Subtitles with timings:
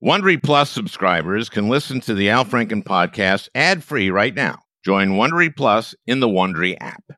[0.00, 4.60] Wondery Plus subscribers can listen to the Al Franken podcast ad-free right now.
[4.84, 7.17] Join Wondery Plus in the Wondery app.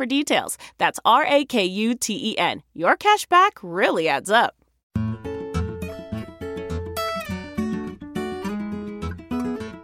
[0.01, 0.57] for details.
[0.79, 2.63] That's R A K U T E N.
[2.73, 4.55] Your cash back really adds up.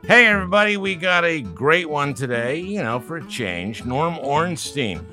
[0.08, 3.86] Hey, everybody, we got a great one today, you know, for a change.
[3.86, 5.06] Norm Ornstein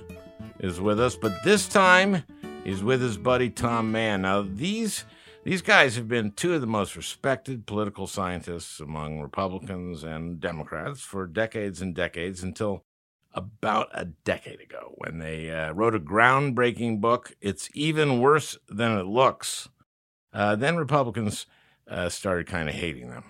[0.60, 2.22] is with us, but this time
[2.64, 4.22] he's with his buddy Tom Mann.
[4.22, 5.04] Now, these.
[5.46, 11.02] These guys have been two of the most respected political scientists among Republicans and Democrats
[11.02, 12.86] for decades and decades until
[13.34, 17.34] about a decade ago when they uh, wrote a groundbreaking book.
[17.40, 19.68] It's even worse than it looks.
[20.32, 21.46] Uh, then Republicans
[21.88, 23.24] uh, started kind of hating them.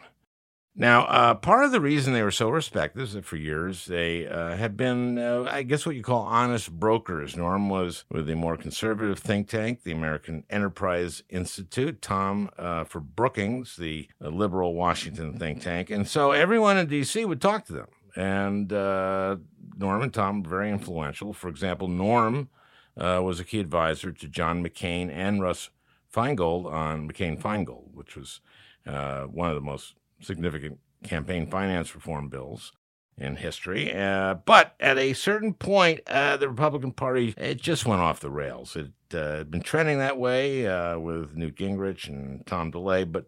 [0.76, 4.26] Now, uh, part of the reason they were so respected is that for years they
[4.26, 7.36] uh, had been, uh, I guess, what you call honest brokers.
[7.36, 13.76] Norm was with the more conservative think tank, the American Enterprise Institute, Tom for Brookings,
[13.76, 15.90] the liberal Washington think tank.
[15.90, 17.24] And so everyone in D.C.
[17.24, 17.86] would talk to them.
[18.16, 19.36] And uh,
[19.76, 21.32] Norm and Tom very influential.
[21.32, 22.48] For example, Norm
[22.96, 25.70] uh, was a key advisor to John McCain and Russ
[26.14, 28.40] Feingold on McCain Feingold, which was
[28.84, 32.72] one of the most significant campaign finance reform bills
[33.16, 33.94] in history.
[33.94, 38.30] Uh, but at a certain point, uh, the Republican Party it just went off the
[38.30, 38.76] rails.
[38.76, 43.26] It uh, had been trending that way uh, with Newt Gingrich and Tom DeLay, but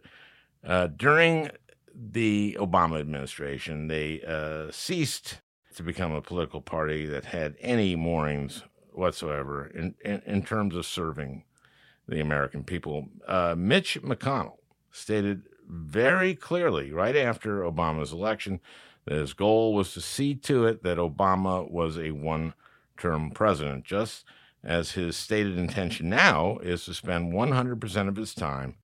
[0.65, 1.51] uh, during
[1.99, 5.41] the Obama administration, they uh, ceased
[5.77, 8.63] to become a political party that had any moorings
[8.93, 11.45] whatsoever in, in, in terms of serving
[12.09, 13.09] the American people.
[13.57, 14.59] Mitch McConnell
[14.91, 18.61] stated very clearly right after Obama's election
[19.05, 22.55] that his goal was to see to it that Obama was a one
[22.97, 24.25] term president, just
[24.65, 28.77] as his stated intention now is to spend 100% of his time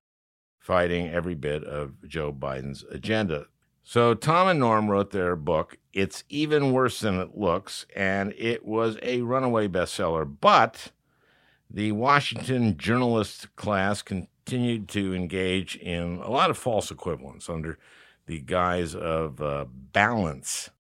[0.62, 3.46] fighting every bit of Joe Biden's agenda.
[3.82, 8.64] So, Tom and Norm wrote their book, It's Even Worse Than It Looks, and it
[8.64, 10.24] was a runaway bestseller.
[10.40, 10.92] But
[11.68, 17.76] the Washington journalist class continued to engage in a lot of false equivalence under
[18.26, 20.70] the guise of uh, balance.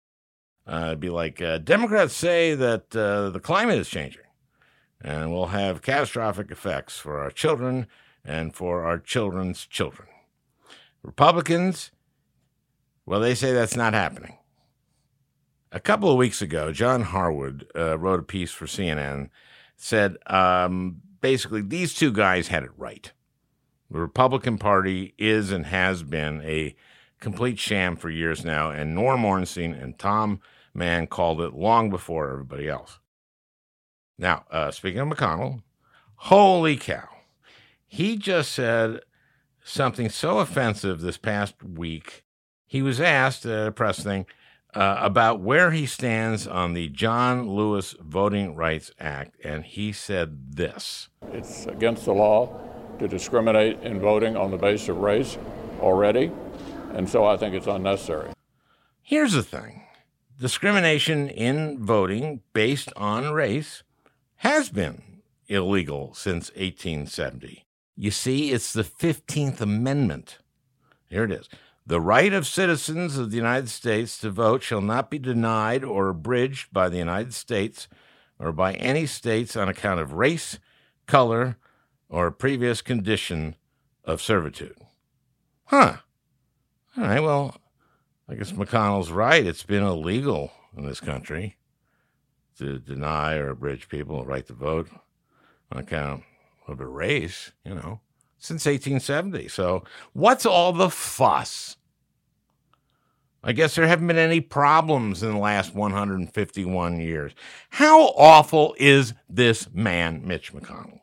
[0.64, 4.22] Uh, it'd be like uh, Democrats say that uh, the climate is changing
[5.00, 7.88] and will have catastrophic effects for our children
[8.24, 10.08] and for our children's children.
[11.02, 11.90] Republicans,
[13.06, 14.38] well, they say that's not happening.
[15.72, 19.30] A couple of weeks ago, John Harwood uh, wrote a piece for CNN,
[19.76, 23.10] said um, basically these two guys had it right.
[23.90, 26.74] The Republican Party is and has been a
[27.20, 30.40] complete sham for years now, and Norm Ornstein and Tom
[30.74, 32.98] Mann called it long before everybody else.
[34.18, 35.62] Now, uh, speaking of McConnell,
[36.16, 37.08] holy cow,
[37.92, 39.00] he just said
[39.62, 42.24] something so offensive this past week.
[42.64, 44.24] He was asked at a press thing
[44.72, 50.54] uh, about where he stands on the John Lewis Voting Rights Act, and he said
[50.56, 52.58] this It's against the law
[52.98, 55.36] to discriminate in voting on the basis of race
[55.78, 56.32] already,
[56.94, 58.32] and so I think it's unnecessary.
[59.02, 59.82] Here's the thing
[60.40, 63.82] discrimination in voting based on race
[64.36, 67.66] has been illegal since 1870.
[67.96, 70.38] You see, it's the 15th Amendment.
[71.08, 71.48] Here it is.
[71.84, 76.08] The right of citizens of the United States to vote shall not be denied or
[76.08, 77.88] abridged by the United States
[78.38, 80.58] or by any states on account of race,
[81.06, 81.58] color,
[82.08, 83.56] or previous condition
[84.04, 84.76] of servitude.
[85.64, 85.96] Huh.
[86.96, 87.56] All right, well,
[88.28, 89.44] I guess McConnell's right.
[89.44, 91.56] It's been illegal in this country
[92.58, 94.88] to deny or abridge people the right to vote
[95.70, 96.22] on account
[96.72, 98.00] of a race, you know,
[98.38, 99.48] since 1870.
[99.48, 101.76] So, what's all the fuss?
[103.44, 107.32] I guess there haven't been any problems in the last 151 years.
[107.70, 111.00] How awful is this man, Mitch McConnell?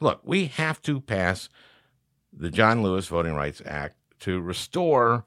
[0.00, 1.48] Look, we have to pass
[2.32, 5.24] the John Lewis Voting Rights Act to restore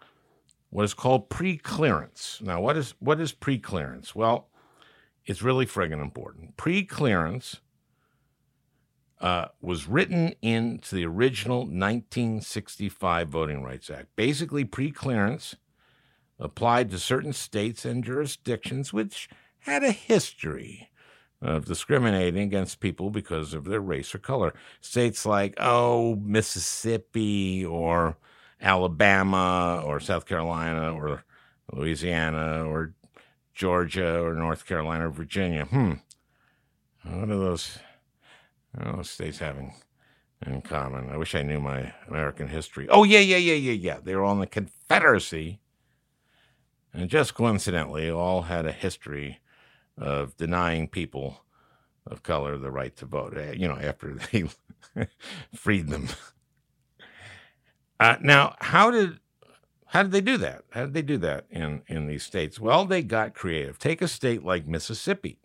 [0.69, 2.39] what is called pre-clearance.
[2.41, 4.15] Now, what is what is pre-clearance?
[4.15, 4.49] Well,
[5.25, 6.57] it's really friggin' important.
[6.57, 7.59] Pre-clearance
[9.21, 14.07] uh, was written into the original 1965 Voting Rights Act.
[14.15, 15.55] Basically, preclearance
[16.39, 19.29] applied to certain states and jurisdictions which
[19.59, 20.89] had a history
[21.39, 24.53] of discriminating against people because of their race or color.
[24.79, 28.17] States like, oh, Mississippi or
[28.59, 31.23] Alabama or South Carolina or
[31.71, 32.93] Louisiana or
[33.53, 35.65] Georgia or North Carolina or Virginia.
[35.65, 35.93] Hmm.
[37.03, 37.79] What are those,
[38.73, 39.73] what states having
[40.45, 41.09] in common?
[41.09, 42.87] I wish I knew my American history.
[42.89, 43.97] Oh, yeah, yeah, yeah, yeah, yeah.
[44.03, 45.59] They were all in the Confederacy.
[46.93, 49.39] And just coincidentally, all had a history
[49.97, 51.45] of denying people
[52.05, 54.45] of color the right to vote, eh, you know, after they
[55.55, 56.09] freed them.
[57.99, 59.19] Uh, now, how did
[59.91, 60.63] how did they do that?
[60.71, 62.61] How did they do that in, in these states?
[62.61, 63.77] Well, they got creative.
[63.77, 65.37] Take a state like Mississippi.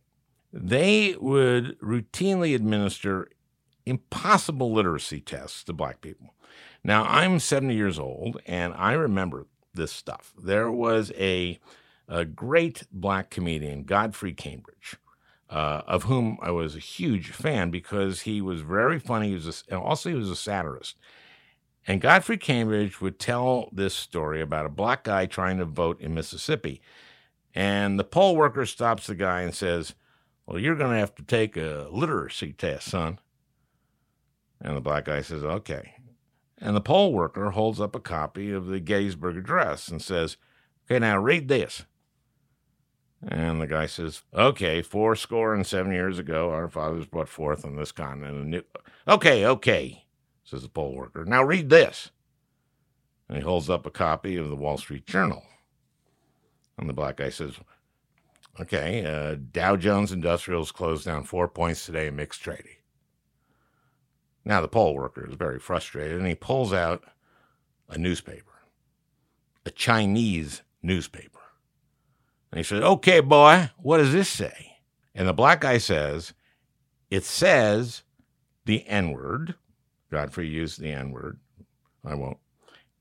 [0.52, 3.28] They would routinely administer
[3.84, 6.34] impossible literacy tests to black people.
[6.82, 10.32] Now, I'm 70 years old, and I remember this stuff.
[10.42, 11.58] There was a
[12.08, 14.96] a great black comedian, Godfrey Cambridge,
[15.50, 19.28] uh, of whom I was a huge fan because he was very funny.
[19.28, 20.96] He was a, also he was a satirist.
[21.86, 26.14] And Godfrey Cambridge would tell this story about a black guy trying to vote in
[26.14, 26.80] Mississippi.
[27.54, 29.94] And the poll worker stops the guy and says,
[30.46, 33.18] Well, you're going to have to take a literacy test, son.
[34.60, 35.94] And the black guy says, Okay.
[36.58, 40.36] And the poll worker holds up a copy of the Gettysburg Address and says,
[40.86, 41.84] Okay, now read this.
[43.26, 47.64] And the guy says, Okay, four score and seven years ago, our fathers brought forth
[47.64, 48.62] on this continent a new.
[49.08, 50.04] Okay, okay,
[50.44, 51.24] says the poll worker.
[51.24, 52.10] Now read this.
[53.28, 55.42] And he holds up a copy of the Wall Street Journal.
[56.78, 57.54] And the black guy says,
[58.58, 62.76] Okay, uh, Dow Jones Industrials closed down four points today in mixed trading.
[64.46, 67.04] Now the poll worker is very frustrated and he pulls out
[67.88, 68.62] a newspaper,
[69.66, 71.40] a Chinese newspaper.
[72.50, 74.78] And he says, Okay, boy, what does this say?
[75.14, 76.32] And the black guy says,
[77.10, 78.04] It says
[78.64, 79.56] the N word.
[80.10, 81.40] Godfrey used the N word.
[82.04, 82.38] I won't.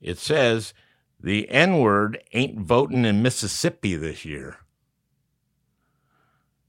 [0.01, 0.73] It says
[1.19, 4.57] the N word ain't voting in Mississippi this year.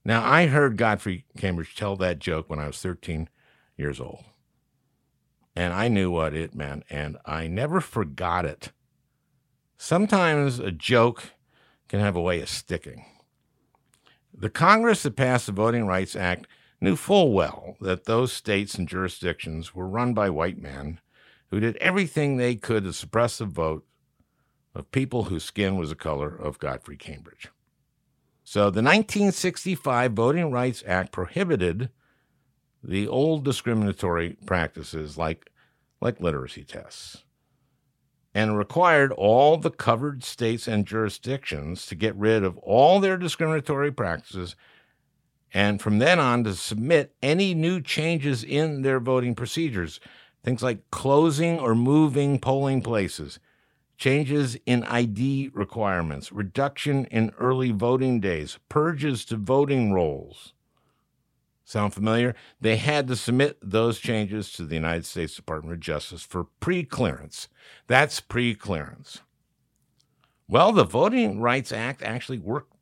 [0.06, 3.28] Now, I heard Godfrey Cambridge tell that joke when I was 13
[3.76, 4.22] years old.
[5.56, 8.70] And I knew what it meant, and I never forgot it.
[9.76, 11.32] Sometimes a joke
[11.88, 13.04] can have a way of sticking.
[14.32, 16.46] The Congress that passed the Voting Rights Act
[16.80, 21.00] knew full well that those states and jurisdictions were run by white men
[21.50, 23.84] who did everything they could to suppress the vote
[24.72, 27.48] of people whose skin was the color of Godfrey Cambridge.
[28.48, 31.90] So the 1965 Voting Rights Act prohibited
[32.80, 35.50] the old discriminatory practices like,
[36.00, 37.24] like literacy tests
[38.32, 43.90] and required all the covered states and jurisdictions to get rid of all their discriminatory
[43.90, 44.54] practices
[45.52, 49.98] and from then on to submit any new changes in their voting procedures,
[50.44, 53.40] things like closing or moving polling places,
[53.96, 60.52] changes in ID requirements, reduction in early voting days, purges to voting rolls.
[61.64, 62.34] Sound familiar?
[62.60, 66.84] They had to submit those changes to the United States Department of Justice for pre
[66.84, 67.48] clearance.
[67.88, 69.22] That's pre clearance.
[70.48, 72.72] Well, the Voting Rights Act actually worked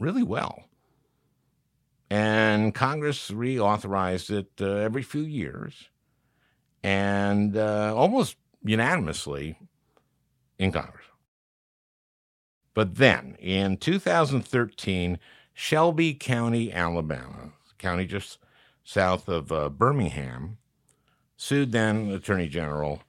[0.00, 0.64] really well.
[2.08, 5.88] And Congress reauthorized it uh, every few years
[6.82, 9.58] and uh, almost unanimously
[10.58, 11.06] in Congress.
[12.74, 15.18] But then in 2013,
[15.52, 18.38] Shelby County, Alabama, county just
[18.82, 20.58] south of uh, Birmingham,
[21.36, 23.02] sued then Attorney General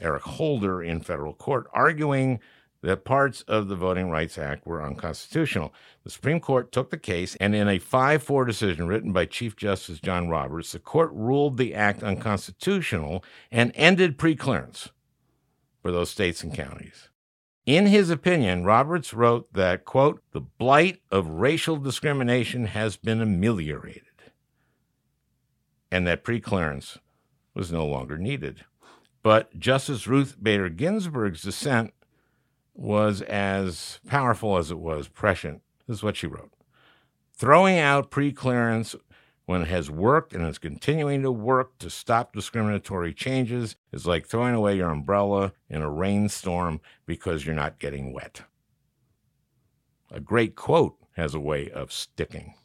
[0.00, 2.40] Eric Holder in federal court, arguing
[2.82, 5.74] that parts of the Voting Rights Act were unconstitutional.
[6.04, 9.56] The Supreme Court took the case, and in a 5 4 decision written by Chief
[9.56, 14.90] Justice John Roberts, the court ruled the act unconstitutional and ended preclearance
[15.80, 17.08] for those states and counties.
[17.66, 24.04] In his opinion, Roberts wrote that, quote, the blight of racial discrimination has been ameliorated,
[25.90, 26.98] and that preclearance
[27.54, 28.64] was no longer needed.
[29.22, 31.92] But Justice Ruth Bader Ginsburg's dissent
[32.74, 35.60] was as powerful as it was prescient.
[35.86, 36.52] This is what she wrote
[37.34, 38.94] Throwing out preclearance
[39.48, 44.26] when it has worked and is continuing to work to stop discriminatory changes is like
[44.26, 48.42] throwing away your umbrella in a rainstorm because you're not getting wet.
[50.12, 52.56] A great quote has a way of sticking.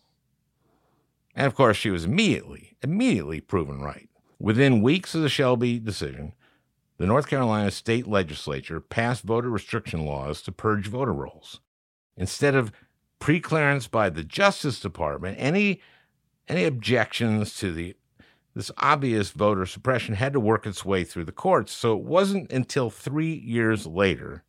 [1.34, 4.10] And of course, she was immediately, immediately proven right.
[4.38, 6.34] Within weeks of the Shelby decision,
[6.98, 11.62] the North Carolina state legislature passed voter restriction laws to purge voter rolls.
[12.18, 12.74] Instead of
[13.22, 15.80] preclearance by the Justice Department, any
[16.48, 17.96] any objections to the
[18.56, 21.72] this obvious voter suppression had to work its way through the courts.
[21.72, 24.44] So it wasn't until three years later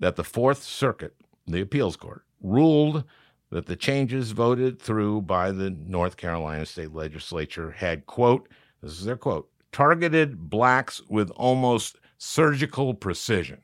[0.00, 1.14] that the Fourth Circuit,
[1.46, 3.04] the appeals court, ruled
[3.50, 8.48] that the changes voted through by the North Carolina state legislature had, quote,
[8.82, 13.60] this is their quote, targeted blacks with almost surgical precision.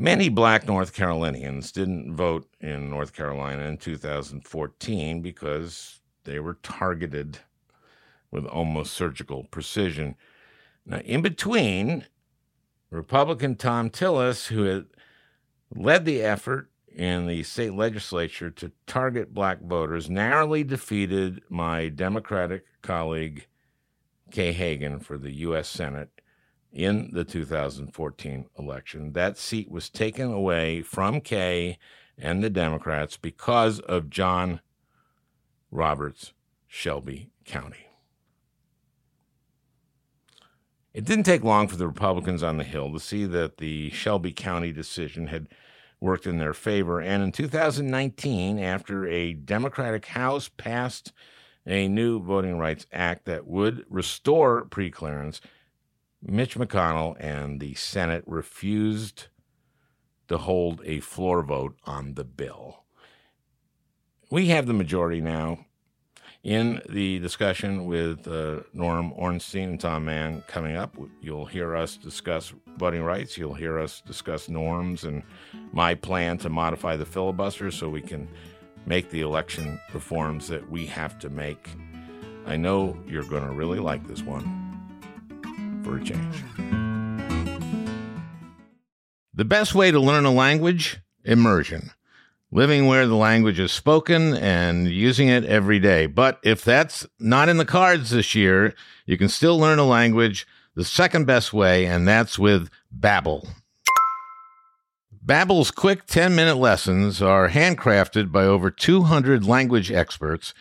[0.00, 7.40] Many black North Carolinians didn't vote in North Carolina in 2014 because they were targeted
[8.30, 10.14] with almost surgical precision.
[10.86, 12.06] Now, in between,
[12.88, 14.86] Republican Thom Tillis, who had
[15.76, 22.64] led the effort in the state legislature to target black voters, narrowly defeated my Democratic
[22.80, 23.48] colleague
[24.30, 25.68] Kay Hagan for the U.S.
[25.68, 26.19] Senate
[26.72, 29.12] in the 2014 election.
[29.12, 31.78] That seat was taken away from Kay
[32.16, 34.60] and the Democrats because of John
[35.70, 36.32] Roberts,
[36.66, 37.86] Shelby County.
[40.92, 44.32] It didn't take long for the Republicans on the Hill to see that the Shelby
[44.32, 45.48] County decision had
[46.00, 47.00] worked in their favor.
[47.00, 51.12] And in 2019, after a Democratic House passed
[51.66, 55.40] a new Voting Rights Act that would restore preclearance,
[56.22, 59.26] Mitch McConnell and the Senate refused
[60.28, 62.84] to hold a floor vote on the bill.
[64.30, 65.64] We have the majority now
[66.42, 70.94] in the discussion with uh, Norm Ornstein and Tom Mann coming up.
[71.20, 73.36] You'll hear us discuss voting rights.
[73.36, 75.22] You'll hear us discuss norms and
[75.72, 78.28] my plan to modify the filibuster so we can
[78.86, 81.70] make the election reforms that we have to make.
[82.46, 84.69] I know you're going to really like this one
[85.82, 86.44] for a change.
[89.34, 90.98] The best way to learn a language?
[91.24, 91.90] Immersion
[92.52, 96.06] living where the language is spoken and using it every day.
[96.06, 98.74] But if that's not in the cards this year,
[99.06, 103.46] you can still learn a language the second best way, and that's with Babbel.
[105.24, 110.54] Babbel's quick 10-minute lessons are handcrafted by over 200 language experts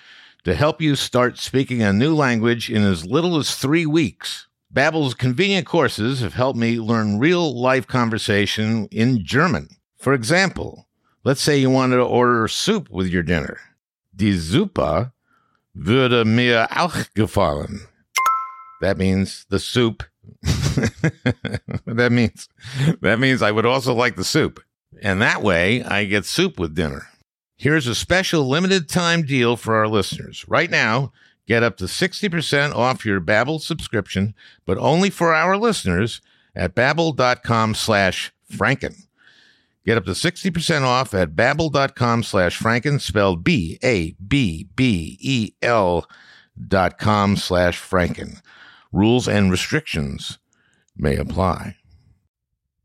[0.43, 4.47] to help you start speaking a new language in as little as 3 weeks.
[4.71, 9.69] Babbel's convenient courses have helped me learn real-life conversation in German.
[9.97, 10.88] For example,
[11.25, 13.59] Let's say you wanted to order soup with your dinner.
[14.15, 15.11] Die Suppe
[15.75, 17.81] würde mir auch gefallen.
[18.79, 20.03] That means the soup.
[21.85, 22.47] that means
[23.01, 24.61] that means I would also like the soup.
[25.01, 27.07] And that way I get soup with dinner.
[27.57, 30.45] Here's a special limited time deal for our listeners.
[30.47, 31.11] Right now,
[31.50, 36.22] get up to 60% off your Babbel subscription, but only for our listeners
[36.56, 39.08] at babbel.com slash franken.
[39.86, 44.15] Get up to 60% off at babbel.com slash franken, spelled B-A-B-B-E-L
[46.68, 48.41] dot com slash franken.
[48.91, 50.38] Rules and restrictions
[50.96, 51.77] may apply.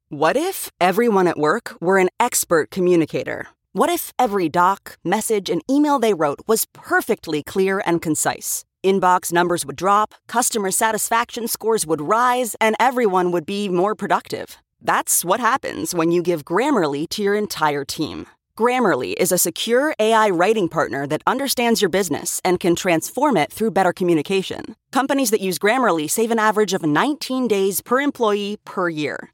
[0.08, 3.48] What if everyone at work were an expert communicator?
[3.76, 8.64] What if every doc, message, and email they wrote was perfectly clear and concise?
[8.84, 14.58] Inbox numbers would drop, customer satisfaction scores would rise, and everyone would be more productive.
[14.80, 18.28] That's what happens when you give Grammarly to your entire team.
[18.56, 23.52] Grammarly is a secure AI writing partner that understands your business and can transform it
[23.52, 24.76] through better communication.
[24.92, 29.33] Companies that use Grammarly save an average of 19 days per employee per year.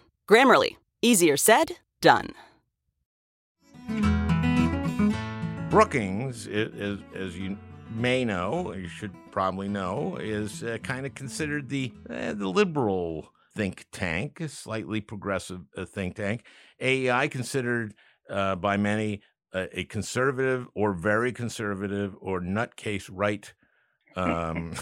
[0.31, 2.29] Grammarly, easier said, done.
[5.69, 7.57] Brookings, as, as you
[7.93, 13.27] may know, you should probably know, is uh, kind of considered the uh, the liberal
[13.57, 16.45] think tank, a slightly progressive uh, think tank.
[16.79, 17.93] AEI considered
[18.29, 19.21] uh, by many
[19.53, 23.53] a conservative or very conservative or nutcase right
[24.15, 24.75] um,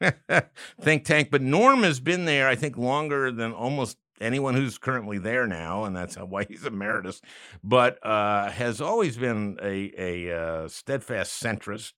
[0.80, 1.28] think tank.
[1.30, 5.84] But Norm has been there, I think, longer than almost anyone who's currently there now,
[5.84, 7.20] and that's why he's emeritus,
[7.62, 11.92] but uh, has always been a, a uh, steadfast centrist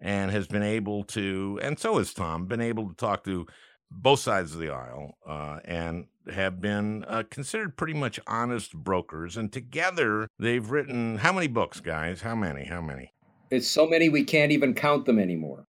[0.00, 3.46] and has been able to, and so has Tom, been able to talk to
[3.90, 9.36] both sides of the aisle uh, and have been uh, considered pretty much honest brokers.
[9.36, 12.22] And together they've written how many books, guys?
[12.22, 12.64] How many?
[12.64, 13.12] How many?
[13.50, 15.66] It's so many we can't even count them anymore.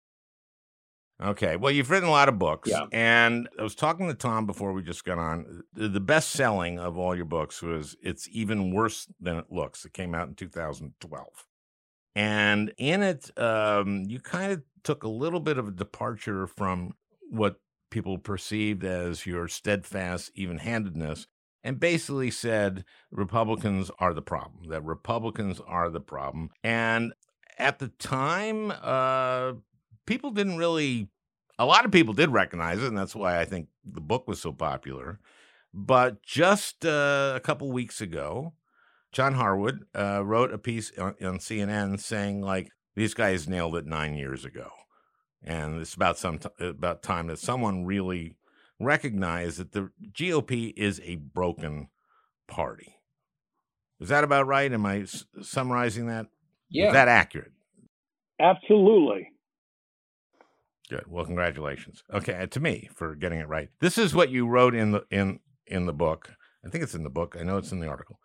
[1.23, 1.55] Okay.
[1.55, 2.69] Well, you've written a lot of books.
[2.69, 2.85] Yeah.
[2.91, 5.63] And I was talking to Tom before we just got on.
[5.73, 9.85] The best selling of all your books was It's Even Worse Than It Looks.
[9.85, 11.27] It came out in 2012.
[12.15, 16.93] And in it, um, you kind of took a little bit of a departure from
[17.29, 17.59] what
[17.91, 21.27] people perceived as your steadfast even handedness
[21.63, 26.51] and basically said Republicans are the problem, that Republicans are the problem.
[26.63, 27.13] And
[27.57, 29.53] at the time, uh,
[30.05, 31.09] people didn't really,
[31.57, 34.41] a lot of people did recognize it, and that's why I think the book was
[34.41, 35.19] so popular.
[35.73, 38.53] But just uh, a couple weeks ago,
[39.11, 43.85] John Harwood uh, wrote a piece on, on, CNN saying, like, these guys nailed it
[43.85, 44.69] nine years ago.
[45.43, 48.37] And it's about some t- about time that someone really
[48.79, 51.89] recognized that the GOP is a broken
[52.47, 52.95] party.
[53.99, 54.71] Is that about right?
[54.71, 56.27] Am I s- summarizing that?
[56.69, 56.87] Yeah.
[56.87, 57.51] Is that accurate?
[58.39, 59.29] Absolutely.
[60.89, 61.05] Good.
[61.07, 62.03] Well, congratulations.
[62.13, 63.69] Okay, to me for getting it right.
[63.79, 66.31] This is what you wrote in the in in the book.
[66.65, 67.35] I think it's in the book.
[67.39, 68.19] I know it's in the article.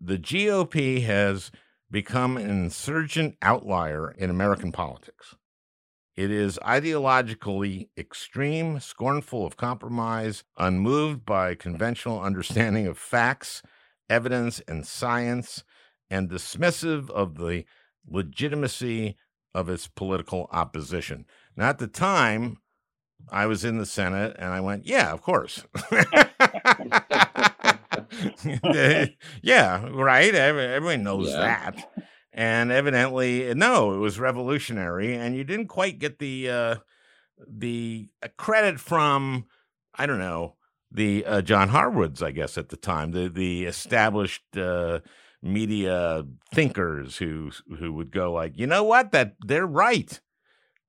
[0.00, 1.50] The GOP has
[1.90, 5.36] become an insurgent outlier in American politics.
[6.16, 13.62] It is ideologically extreme, scornful of compromise, unmoved by conventional understanding of facts,
[14.08, 15.64] evidence, and science,
[16.10, 17.64] and dismissive of the
[18.06, 19.16] legitimacy
[19.54, 21.24] of its political opposition.
[21.56, 22.58] Now, at the time,
[23.30, 25.64] I was in the Senate and I went, yeah, of course.
[29.42, 30.34] yeah, right.
[30.34, 31.38] Everyone knows yeah.
[31.38, 31.92] that.
[32.32, 36.76] And evidently, no, it was revolutionary, and you didn't quite get the uh,
[37.48, 39.46] the uh, credit from
[39.94, 40.56] I don't know
[40.90, 45.00] the uh, John Harwoods, I guess at the time, the the established uh,
[45.42, 50.20] media thinkers who who would go like, you know what, that they're right.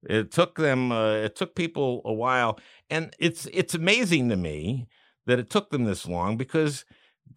[0.10, 0.92] It took them.
[0.92, 4.88] Uh, it took people a while, and it's it's amazing to me
[5.26, 6.86] that it took them this long because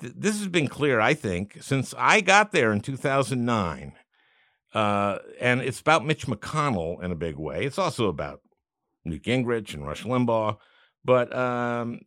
[0.01, 1.01] th- this has been clear.
[1.01, 3.93] I think since I got there in 2009,
[4.75, 7.65] uh, and it's about Mitch McConnell in a big way.
[7.65, 8.41] It's also about
[9.05, 10.59] Newt Gingrich and Rush Limbaugh.
[11.05, 12.01] But um,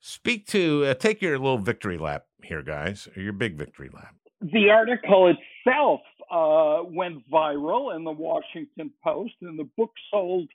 [0.00, 3.08] speak to uh, take your little victory lap here, guys.
[3.16, 4.14] Or your big victory lap.
[4.40, 6.00] The article itself
[6.34, 10.48] uh, went viral in the Washington Post, and the book sold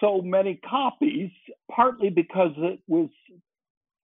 [0.00, 1.30] so many copies,
[1.70, 3.08] partly because it was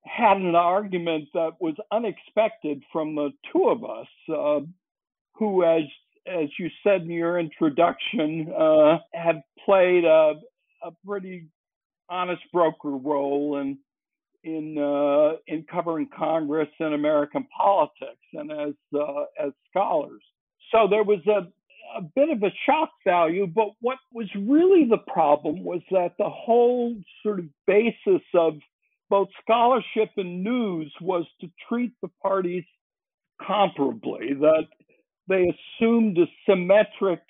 [0.06, 4.60] had an argument that was unexpected from the two of us, uh,
[5.34, 5.82] who, as
[6.26, 10.34] as you said in your introduction, uh, have played a,
[10.82, 11.46] a pretty
[12.08, 13.78] honest broker role in
[14.42, 20.22] in uh, in covering Congress and American politics, and as uh, as scholars.
[20.74, 21.46] So there was a
[21.96, 26.28] a bit of a shock value, but what was really the problem was that the
[26.28, 28.54] whole sort of basis of
[29.08, 32.64] both scholarship and news was to treat the parties
[33.40, 34.66] comparably, that
[35.28, 37.20] they assumed a symmetric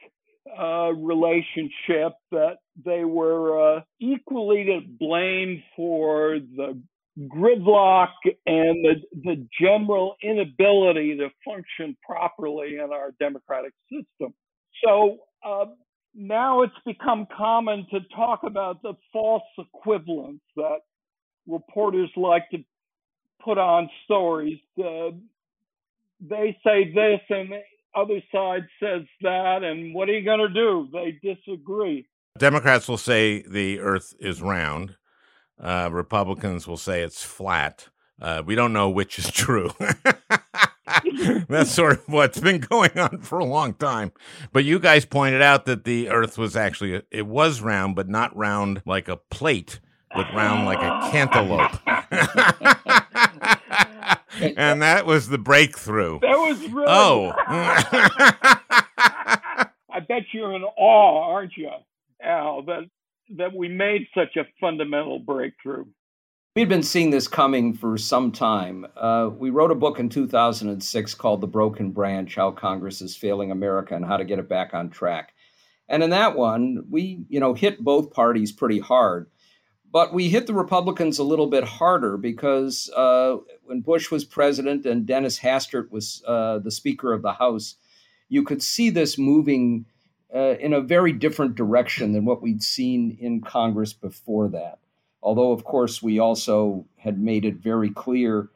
[0.59, 6.81] uh, relationship, that they were uh, equally to blame for the
[7.19, 8.09] gridlock
[8.47, 14.35] and the, the general inability to function properly in our democratic system.
[14.85, 15.67] So uh,
[16.15, 20.79] now it's become common to talk about the false equivalence that
[21.47, 22.59] reporters like to
[23.45, 24.59] put on stories.
[24.79, 25.11] Uh,
[26.21, 27.61] they say this and the
[27.95, 30.89] other side says that, and what are you going to do?
[30.93, 32.07] They disagree.
[32.39, 34.97] Democrats will say the earth is round.
[35.61, 37.89] Uh, Republicans will say it's flat.
[38.21, 39.71] Uh, we don't know which is true.
[41.49, 44.13] That's sort of what's been going on for a long time.
[44.53, 48.37] But you guys pointed out that the Earth was actually it was round, but not
[48.37, 49.81] round like a plate,
[50.15, 51.79] but round like a cantaloupe.
[54.57, 56.21] and that was the breakthrough.
[56.21, 56.87] That was really.
[56.89, 57.33] Oh.
[59.91, 61.71] I bet you're in awe, aren't you,
[62.23, 62.63] Al?
[62.63, 62.89] That
[63.37, 65.85] that we made such a fundamental breakthrough.
[66.57, 68.87] We'd been seeing this coming for some time.
[68.97, 73.51] Uh, we wrote a book in 2006 called The Broken Branch How Congress is Failing
[73.51, 75.33] America and How to Get It Back on Track.
[75.89, 79.29] And in that one, we, you know, hit both parties pretty hard.
[79.91, 84.87] But we hit the Republicans a little bit harder because uh, when Bush was president
[84.87, 87.77] and Dennis Hastert was uh, the Speaker of the House,
[88.29, 89.87] you could see this moving
[90.35, 94.79] uh, in a very different direction than what we'd seen in Congress before that.
[95.23, 98.51] Although, of course, we also had made it very clear,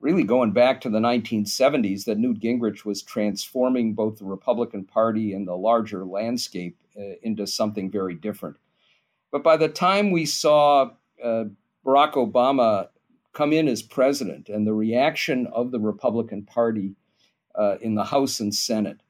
[0.00, 5.32] really going back to the 1970s, that Newt Gingrich was transforming both the Republican Party
[5.32, 8.56] and the larger landscape uh, into something very different.
[9.32, 10.90] But by the time we saw
[11.22, 11.44] uh,
[11.84, 12.88] Barack Obama
[13.32, 16.94] come in as president and the reaction of the Republican Party
[17.54, 19.01] uh, in the House and Senate,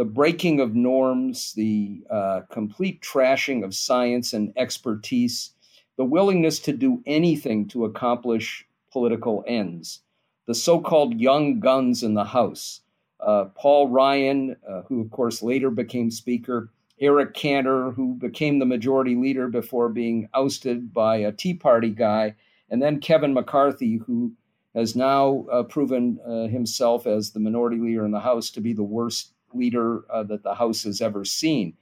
[0.00, 5.50] the breaking of norms, the uh, complete trashing of science and expertise,
[5.98, 10.00] the willingness to do anything to accomplish political ends,
[10.46, 12.80] the so called young guns in the House.
[13.20, 18.64] Uh, Paul Ryan, uh, who of course later became Speaker, Eric Cantor, who became the
[18.64, 22.34] majority leader before being ousted by a Tea Party guy,
[22.70, 24.32] and then Kevin McCarthy, who
[24.74, 28.72] has now uh, proven uh, himself as the minority leader in the House to be
[28.72, 31.74] the worst leader uh, that the House has ever seen.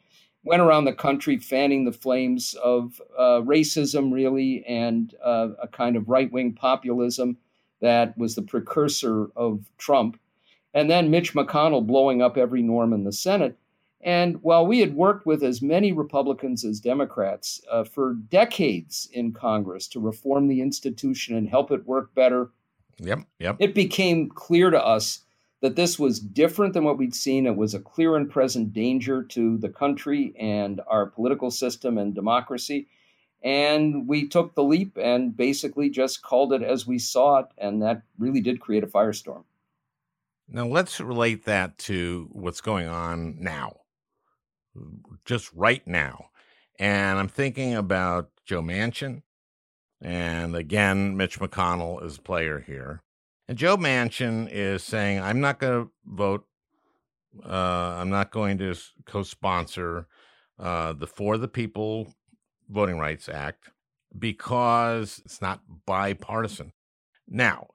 [0.44, 5.96] Went around the country fanning the flames of uh, racism, really, and uh, a kind
[5.96, 7.36] of right wing populism
[7.80, 10.18] that was the precursor of Trump.
[10.74, 13.56] And then Mitch McConnell blowing up every norm in the Senate.
[14.00, 19.32] And while we had worked with as many Republicans as Democrats uh, for decades in
[19.32, 22.50] Congress to reform the institution and help it work better,
[22.98, 23.56] yep, yep.
[23.58, 25.20] it became clear to us
[25.60, 27.46] that this was different than what we'd seen.
[27.46, 32.14] It was a clear and present danger to the country and our political system and
[32.14, 32.88] democracy.
[33.42, 37.46] And we took the leap and basically just called it as we saw it.
[37.58, 39.44] And that really did create a firestorm.
[40.48, 43.80] Now, let's relate that to what's going on now,
[45.24, 46.30] just right now.
[46.78, 49.22] And I'm thinking about Joe Manchin.
[50.00, 53.02] And again, Mitch McConnell is a player here.
[53.48, 56.44] And Joe Manchin is saying, I'm not going to vote.
[57.44, 58.74] Uh, I'm not going to
[59.06, 60.06] co sponsor
[60.58, 62.14] uh, the For the People
[62.68, 63.70] Voting Rights Act
[64.16, 66.72] because it's not bipartisan.
[67.26, 67.68] Now,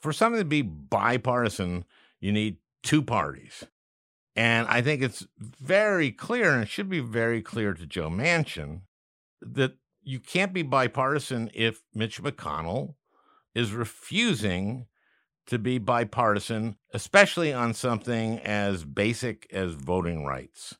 [0.00, 1.84] for something to be bipartisan,
[2.20, 3.64] you need two parties.
[4.34, 8.82] And I think it's very clear, and it should be very clear to Joe Manchin,
[9.42, 12.94] that you can't be bipartisan if Mitch McConnell
[13.54, 14.86] is refusing
[15.46, 20.76] to be bipartisan, especially on something as basic as voting rights.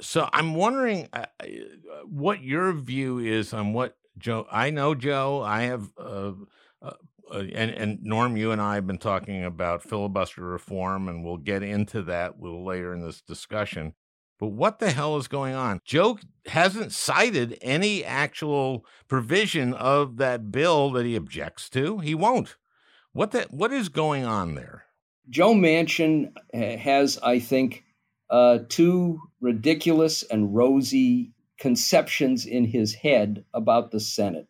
[0.00, 1.46] So I'm wondering uh, uh,
[2.04, 4.46] what your view is on what Joe.
[4.50, 5.42] I know Joe.
[5.42, 6.32] I have, uh,
[6.82, 6.92] uh,
[7.30, 11.38] uh, and and Norm, you and I have been talking about filibuster reform, and we'll
[11.38, 13.94] get into that a little later in this discussion.
[14.38, 15.80] But what the hell is going on?
[15.84, 21.98] Joe hasn't cited any actual provision of that bill that he objects to.
[21.98, 22.56] He won't.
[23.16, 24.84] What the, what is going on there?
[25.30, 27.82] Joe Manchin has, I think,
[28.28, 34.48] uh, two ridiculous and rosy conceptions in his head about the Senate.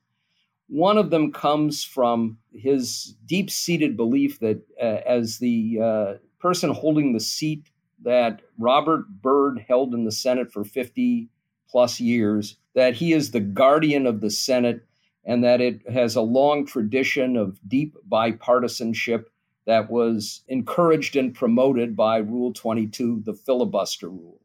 [0.66, 6.70] One of them comes from his deep seated belief that, uh, as the uh, person
[6.70, 7.70] holding the seat
[8.02, 11.28] that Robert Byrd held in the Senate for 50
[11.70, 14.84] plus years, that he is the guardian of the Senate
[15.26, 19.24] and that it has a long tradition of deep bipartisanship
[19.66, 24.40] that was encouraged and promoted by Rule 22, the filibuster rule.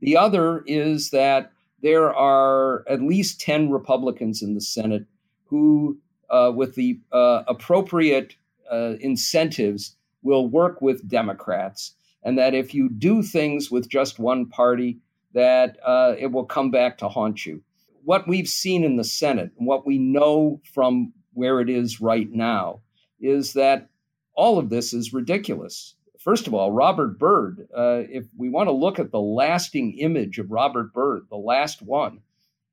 [0.00, 1.50] The other is that
[1.82, 5.06] there are at least 10 Republicans in the Senate
[5.46, 8.36] who, uh, with the uh, appropriate
[8.70, 14.44] uh, incentives, will work with Democrats, and that if you do things with just one
[14.44, 14.98] party,
[15.32, 17.62] that uh, it will come back to haunt you
[18.04, 22.30] what we've seen in the Senate and what we know from where it is right
[22.30, 22.80] now
[23.20, 23.88] is that
[24.34, 25.94] all of this is ridiculous.
[26.18, 30.38] First of all, Robert Byrd, uh, if we want to look at the lasting image
[30.38, 32.20] of Robert Byrd, the last one,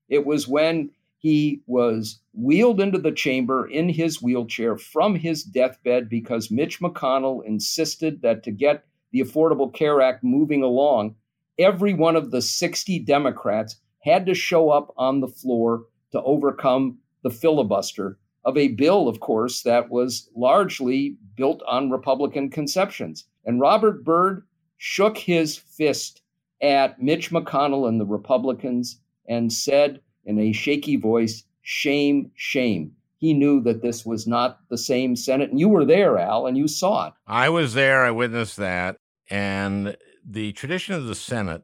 [0.09, 6.09] it was when he was wheeled into the chamber in his wheelchair from his deathbed
[6.09, 11.15] because Mitch McConnell insisted that to get the Affordable Care Act moving along,
[11.57, 13.77] every one of the 60 Democrats
[14.08, 18.17] had to show up on the floor to overcome the filibuster
[18.48, 23.26] of a bill, of course, that was largely built on Republican conceptions.
[23.46, 26.22] And Robert Byrd shook his fist
[26.62, 32.93] at Mitch McConnell and the Republicans and said in a shaky voice, Shame, shame.
[33.17, 35.50] He knew that this was not the same Senate.
[35.50, 37.13] And you were there, Al, and you saw it.
[37.28, 38.06] I was there.
[38.06, 38.96] I witnessed that.
[39.30, 41.63] And the tradition of the Senate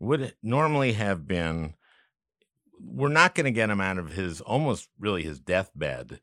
[0.00, 1.74] would normally have been
[2.82, 6.20] we're not going to get him out of his almost really his deathbed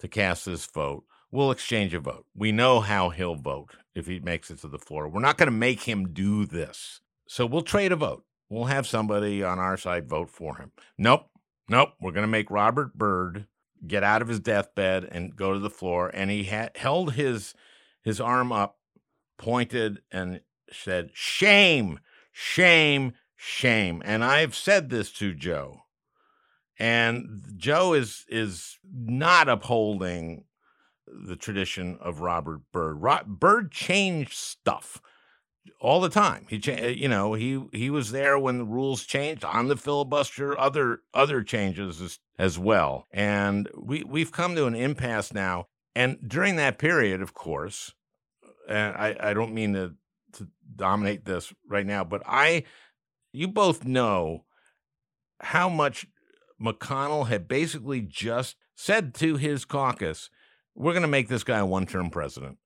[0.00, 1.04] to cast this vote.
[1.30, 2.26] We'll exchange a vote.
[2.34, 5.08] We know how he'll vote if he makes it to the floor.
[5.08, 7.00] We're not going to make him do this.
[7.28, 8.24] So we'll trade a vote.
[8.48, 10.72] We'll have somebody on our side vote for him.
[10.98, 11.30] Nope.
[11.68, 11.90] Nope.
[12.00, 13.46] We're going to make Robert Byrd
[13.86, 16.10] get out of his deathbed and go to the floor.
[16.12, 17.54] And he had held his
[18.02, 18.78] his arm up,
[19.38, 20.40] pointed, and
[20.72, 22.00] said, Shame,
[22.32, 23.12] shame,
[23.42, 24.02] shame.
[24.04, 25.84] And I've said this to Joe.
[26.78, 30.44] And Joe is is not upholding
[31.06, 33.00] the tradition of Robert Byrd.
[33.00, 35.00] Ro- Byrd changed stuff
[35.80, 36.46] all the time.
[36.48, 36.56] He,
[36.92, 41.42] you know, he he was there when the rules changed on the filibuster, other other
[41.42, 43.06] changes as, as well.
[43.10, 45.66] And we we've come to an impasse now.
[45.94, 47.92] And during that period, of course,
[48.68, 49.94] and I, I don't mean to
[50.34, 52.64] to dominate this right now, but I,
[53.32, 54.44] you both know
[55.40, 56.06] how much
[56.60, 60.30] McConnell had basically just said to his caucus,
[60.74, 62.58] "We're going to make this guy a one-term president."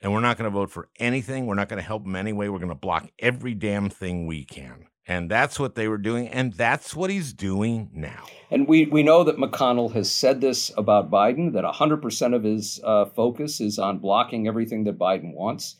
[0.00, 1.46] and we're not going to vote for anything.
[1.46, 2.48] We're not going to help him anyway.
[2.48, 4.86] We're going to block every damn thing we can.
[5.08, 8.24] And that's what they were doing, and that's what he's doing now.
[8.50, 12.80] And we, we know that McConnell has said this about Biden that 100% of his
[12.82, 15.76] uh, focus is on blocking everything that Biden wants.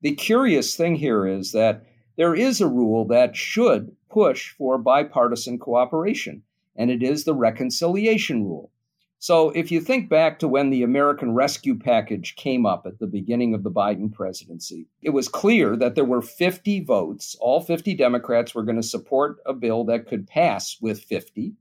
[0.00, 1.84] The curious thing here is that
[2.16, 6.42] there is a rule that should push for bipartisan cooperation,
[6.76, 8.70] and it is the reconciliation rule.
[9.22, 13.06] So if you think back to when the American Rescue Package came up at the
[13.06, 17.36] beginning of the Biden presidency, it was clear that there were 50 votes.
[17.40, 21.54] All 50 Democrats were going to support a bill that could pass with 50.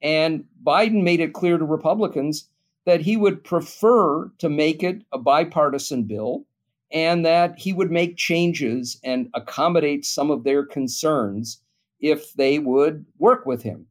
[0.00, 2.48] And Biden made it clear to Republicans
[2.86, 6.46] that he would prefer to make it a bipartisan bill
[6.92, 11.60] and that he would make changes and accommodate some of their concerns
[12.00, 13.86] if they would work with him.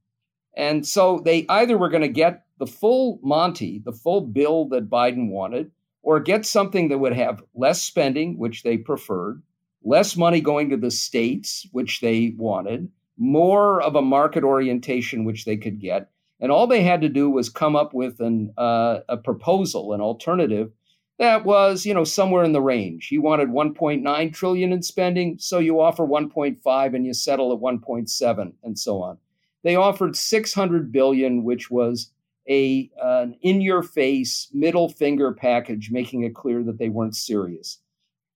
[0.55, 4.89] And so they either were going to get the full Monty, the full bill that
[4.89, 9.41] Biden wanted, or get something that would have less spending, which they preferred,
[9.83, 15.45] less money going to the states, which they wanted, more of a market orientation, which
[15.45, 16.09] they could get.
[16.39, 20.01] And all they had to do was come up with an, uh, a proposal, an
[20.01, 20.71] alternative
[21.17, 23.07] that was, you know, somewhere in the range.
[23.07, 28.53] He wanted 1.9 trillion in spending, so you offer 1.5 and you settle at 1.7
[28.63, 29.17] and so on.
[29.63, 32.11] They offered 600 billion, which was
[32.47, 37.79] a an in your face middle finger package making it clear that they weren't serious.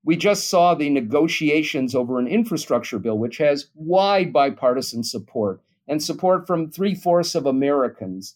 [0.03, 6.01] We just saw the negotiations over an infrastructure bill, which has wide bipartisan support and
[6.01, 8.35] support from three fourths of Americans.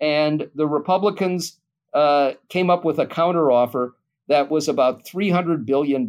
[0.00, 1.60] And the Republicans
[1.94, 3.92] uh, came up with a counteroffer
[4.28, 6.08] that was about $300 billion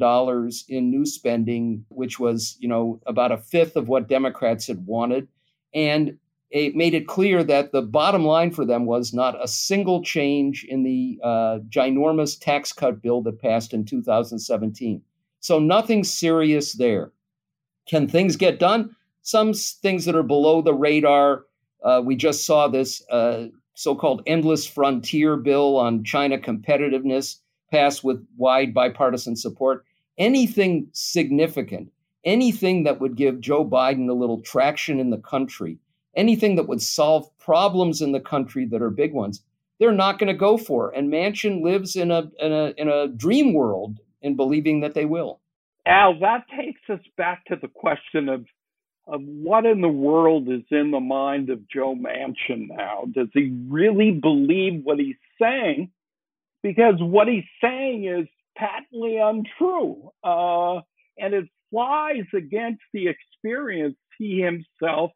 [0.69, 5.27] in new spending, which was, you know, about a fifth of what Democrats had wanted.
[5.73, 6.17] And
[6.49, 10.63] it made it clear that the bottom line for them was not a single change
[10.63, 15.01] in the uh, ginormous tax cut bill that passed in 2017.
[15.41, 17.11] So nothing serious there.
[17.87, 18.95] Can things get done?
[19.21, 21.45] Some things that are below the radar.
[21.83, 27.37] Uh, we just saw this uh, so called endless frontier bill on China competitiveness
[27.71, 29.85] passed with wide bipartisan support.
[30.17, 31.91] Anything significant,
[32.23, 35.77] anything that would give Joe Biden a little traction in the country
[36.15, 39.43] anything that would solve problems in the country that are big ones,
[39.79, 40.91] they're not going to go for.
[40.95, 45.05] And Manchin lives in a, in a in a dream world in believing that they
[45.05, 45.41] will.
[45.85, 48.45] Al, that takes us back to the question of
[49.07, 53.05] of what in the world is in the mind of Joe Manchin now.
[53.13, 55.91] Does he really believe what he's saying?
[56.63, 60.77] Because what he's saying is patently untrue, uh,
[61.17, 65.11] and it flies against the experience he himself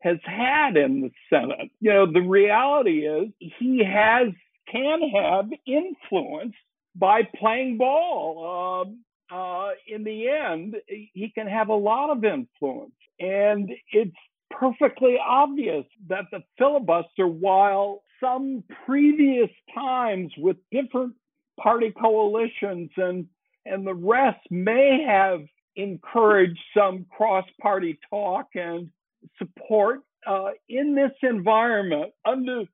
[0.00, 1.70] has had in the Senate.
[1.80, 4.28] You know, the reality is he has
[4.70, 6.54] can have influence
[6.94, 8.86] by playing ball.
[8.86, 8.90] Uh,
[9.30, 14.16] uh, in the end, he can have a lot of influence, and it's
[14.50, 21.14] perfectly obvious that the filibuster, while some previous times with different
[21.60, 23.26] party coalitions and
[23.66, 25.40] and the rest may have
[25.76, 28.90] encouraged some cross-party talk and
[29.38, 32.64] support uh, in this environment under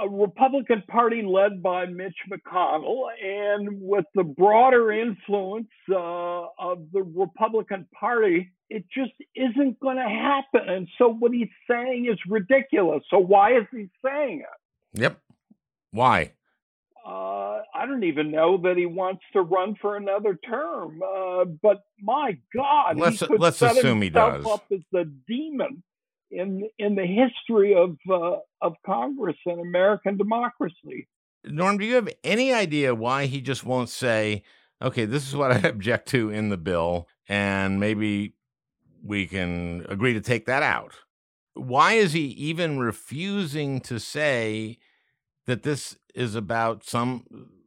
[0.00, 7.02] a Republican Party led by Mitch McConnell and with the broader influence uh, of the
[7.02, 10.68] Republican Party, it just isn't going to happen.
[10.68, 13.02] And so what he's saying is ridiculous.
[13.10, 15.00] So why is he saying it?
[15.00, 15.18] Yep.
[15.92, 16.32] Why?
[17.06, 21.00] Uh, I don't even know that he wants to run for another term.
[21.02, 24.44] Uh, but my God, let's let's assume he does.
[24.44, 25.82] Up as the demon
[26.30, 31.08] in in the history of uh, of Congress and American democracy.
[31.44, 34.42] Norm, do you have any idea why he just won't say,
[34.82, 38.34] "Okay, this is what I object to in the bill," and maybe
[39.02, 40.94] we can agree to take that out?
[41.54, 44.78] Why is he even refusing to say
[45.46, 47.24] that this is about some?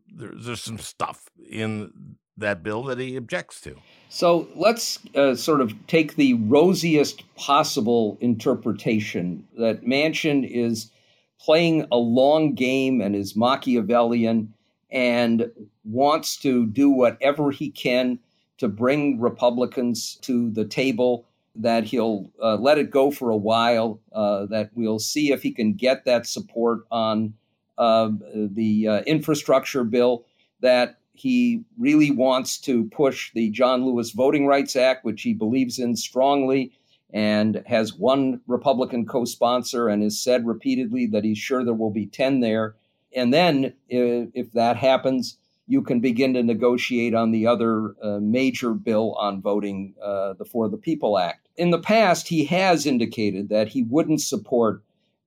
[0.07, 3.75] There's, there's some stuff in that bill that he objects to.
[4.09, 10.91] So let's uh, sort of take the rosiest possible interpretation that Manchin is
[11.39, 14.53] playing a long game and is Machiavellian
[14.91, 15.51] and
[15.85, 18.19] wants to do whatever he can
[18.57, 21.25] to bring Republicans to the table,
[21.55, 25.51] that he'll uh, let it go for a while, uh, that we'll see if he
[25.51, 27.33] can get that support on
[27.77, 30.25] uh, the uh, infrastructure bill,
[30.61, 35.79] that he really wants to push the John Lewis Voting Rights Act, which he believes
[35.79, 36.71] in strongly
[37.11, 41.91] and has one Republican co sponsor and has said repeatedly that he's sure there will
[41.91, 42.75] be 10 there.
[43.15, 48.73] And then, if that happens, you can begin to negotiate on the other uh, major
[48.73, 51.47] bill on voting, uh, the For the People Act.
[51.57, 54.83] In the past, he has indicated that he wouldn't support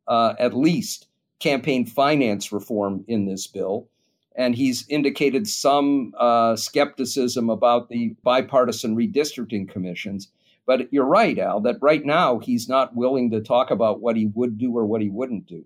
[0.07, 3.89] uh, at least campaign finance reform in this bill
[4.35, 10.29] and he's indicated some uh, skepticism about the bipartisan redistricting commissions.
[10.67, 14.27] But you're right, Al, that right now he's not willing to talk about what he
[14.27, 15.65] would do or what he wouldn't do.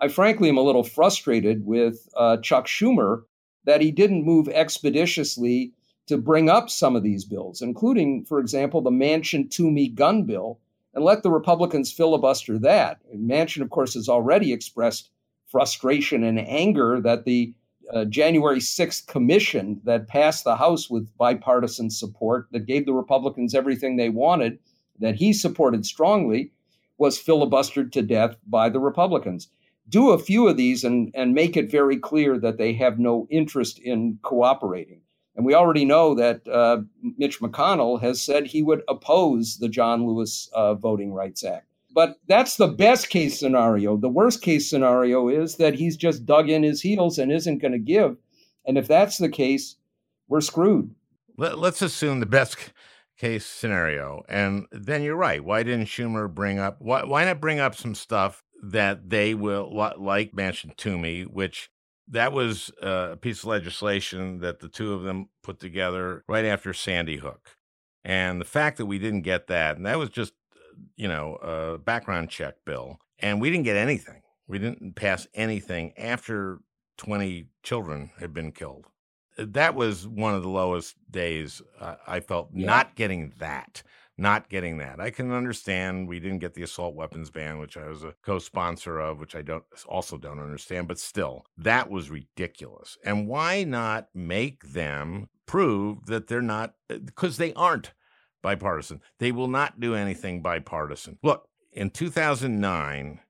[0.00, 3.24] I frankly am a little frustrated with uh, Chuck Schumer
[3.64, 5.72] that he didn't move expeditiously
[6.06, 10.58] to bring up some of these bills, including, for example, the Manchin Toomey gun bill,
[10.94, 12.98] and let the Republicans filibuster that.
[13.12, 15.10] And Manchin, of course, has already expressed
[15.46, 17.52] frustration and anger that the
[17.92, 23.54] uh, January 6th commission that passed the House with bipartisan support, that gave the Republicans
[23.54, 24.58] everything they wanted,
[24.98, 26.52] that he supported strongly,
[26.98, 29.48] was filibustered to death by the Republicans.
[29.88, 33.26] Do a few of these and, and make it very clear that they have no
[33.30, 35.00] interest in cooperating.
[35.36, 36.82] And we already know that uh,
[37.16, 41.67] Mitch McConnell has said he would oppose the John Lewis uh, Voting Rights Act.
[41.94, 43.96] But that's the best case scenario.
[43.96, 47.72] The worst case scenario is that he's just dug in his heels and isn't going
[47.72, 48.16] to give.
[48.66, 49.76] And if that's the case,
[50.28, 50.94] we're screwed.
[51.36, 52.56] Let, us assume the best
[53.16, 54.22] case scenario.
[54.28, 55.42] And then you're right.
[55.42, 59.72] Why didn't Schumer bring up, why, why not bring up some stuff that they will,
[59.98, 61.70] like Manchin Toomey, which
[62.08, 66.44] that was uh, a piece of legislation that the two of them put together right
[66.44, 67.56] after Sandy Hook.
[68.04, 70.32] And the fact that we didn't get that, and that was just
[70.96, 74.22] you know, a background check bill, and we didn't get anything.
[74.46, 76.60] We didn't pass anything after
[76.98, 78.86] 20 children had been killed.
[79.36, 82.66] That was one of the lowest days uh, I felt yeah.
[82.66, 83.82] not getting that.
[84.20, 84.98] Not getting that.
[84.98, 88.98] I can understand we didn't get the assault weapons ban, which I was a co-sponsor
[88.98, 92.98] of, which I don't also don't understand, but still, that was ridiculous.
[93.04, 97.92] And why not make them prove that they're not because uh, they aren't
[98.48, 99.02] bipartisan.
[99.18, 101.18] They will not do anything bipartisan.
[101.22, 103.20] Look, in 2009,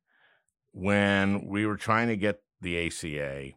[0.72, 3.50] when we were trying to get the ACA,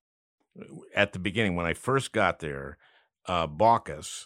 [0.96, 2.78] at the beginning, when I first got there,
[3.28, 4.26] uh, Baucus,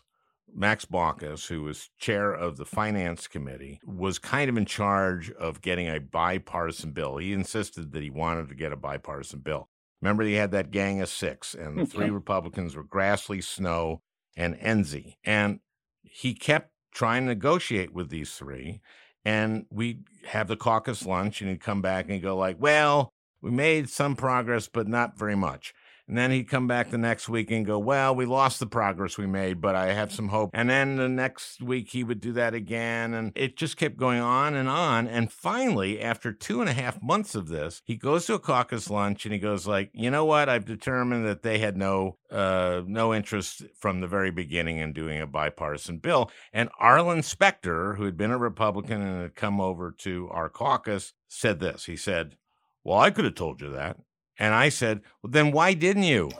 [0.53, 5.61] Max Baucus, who was chair of the finance committee, was kind of in charge of
[5.61, 7.17] getting a bipartisan bill.
[7.17, 9.67] He insisted that he wanted to get a bipartisan bill.
[10.01, 14.01] Remember, he had that gang of six, and the three Republicans were Grassley, Snowe,
[14.37, 15.15] and Enzi.
[15.25, 15.59] And
[16.01, 18.81] he kept try and negotiate with these three.
[19.23, 23.51] And we have the caucus lunch, and he'd come back and go like, "Well, we
[23.51, 25.74] made some progress, but not very much."
[26.07, 29.17] And then he'd come back the next week and go, Well, we lost the progress
[29.17, 30.51] we made, but I have some hope.
[30.53, 33.13] And then the next week he would do that again.
[33.13, 35.07] And it just kept going on and on.
[35.07, 38.89] And finally, after two and a half months of this, he goes to a caucus
[38.89, 40.47] lunch and he goes, like, you know what?
[40.47, 45.21] I've determined that they had no uh, no interest from the very beginning in doing
[45.21, 46.29] a bipartisan bill.
[46.53, 51.13] And Arlen Specter, who had been a Republican and had come over to our caucus,
[51.27, 51.85] said this.
[51.85, 52.37] He said,
[52.83, 53.97] Well, I could have told you that.
[54.37, 56.31] And I said, well, then why didn't you?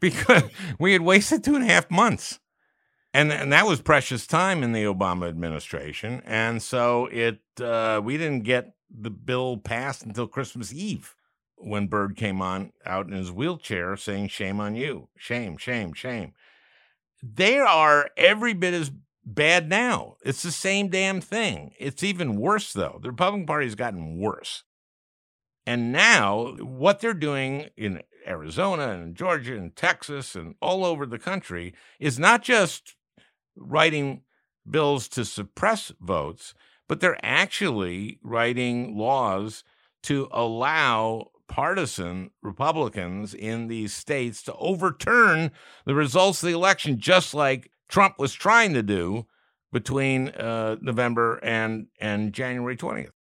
[0.00, 0.44] because
[0.78, 2.38] we had wasted two and a half months.
[3.12, 6.22] And, and that was precious time in the Obama administration.
[6.26, 11.14] And so it uh, we didn't get the bill passed until Christmas Eve
[11.56, 15.08] when Byrd came on out in his wheelchair saying, Shame on you.
[15.16, 16.34] Shame, shame, shame.
[17.22, 18.90] They are every bit as
[19.24, 20.16] bad now.
[20.24, 21.72] It's the same damn thing.
[21.78, 23.00] It's even worse, though.
[23.02, 24.62] The Republican Party has gotten worse.
[25.66, 31.18] And now, what they're doing in Arizona and Georgia and Texas and all over the
[31.18, 32.94] country is not just
[33.56, 34.22] writing
[34.68, 36.54] bills to suppress votes,
[36.88, 39.64] but they're actually writing laws
[40.04, 45.50] to allow partisan Republicans in these states to overturn
[45.84, 49.26] the results of the election, just like Trump was trying to do
[49.72, 53.15] between uh, November and and January twentieth.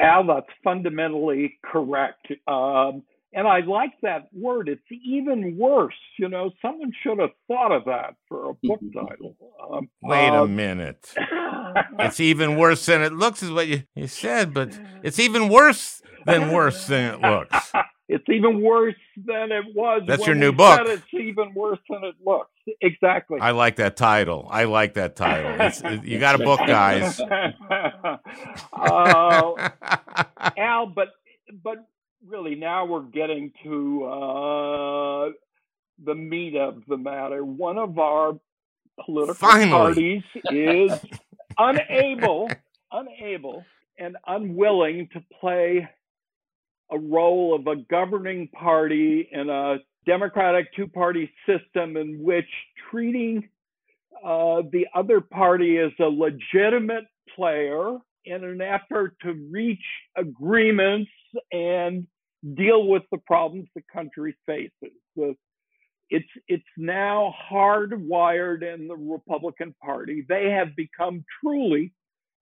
[0.00, 2.26] Al, that's fundamentally correct.
[2.48, 4.68] Um, and I like that word.
[4.68, 5.94] It's even worse.
[6.18, 9.36] You know, someone should have thought of that for a book title.
[9.70, 11.14] Um, Wait a um, minute.
[11.98, 16.02] it's even worse than it looks, is what you, you said, but it's even worse
[16.26, 17.72] than worse than it looks.
[18.10, 20.02] it's even worse than it was.
[20.04, 20.80] That's your new book.
[20.84, 22.50] It's even worse than it looks.
[22.80, 23.38] Exactly.
[23.40, 24.48] I like that title.
[24.50, 25.54] I like that title.
[25.60, 27.20] It, you got a book, guys.
[28.72, 29.70] uh,
[30.58, 31.10] Al, but
[31.62, 31.86] but
[32.26, 35.30] really now we're getting to uh,
[36.04, 37.44] the meat of the matter.
[37.44, 38.40] One of our
[39.04, 39.70] political Finally.
[39.70, 40.98] parties is
[41.58, 42.50] unable,
[42.90, 43.64] unable,
[44.00, 45.88] and unwilling to play
[46.92, 52.48] a role of a governing party in a democratic two party system in which
[52.90, 53.48] treating
[54.24, 59.82] uh, the other party as a legitimate player in an effort to reach
[60.16, 61.10] agreements
[61.52, 62.06] and
[62.54, 64.94] deal with the problems the country faces.
[65.16, 65.34] The,
[66.10, 70.24] it's it's now hardwired in the Republican Party.
[70.28, 71.92] They have become truly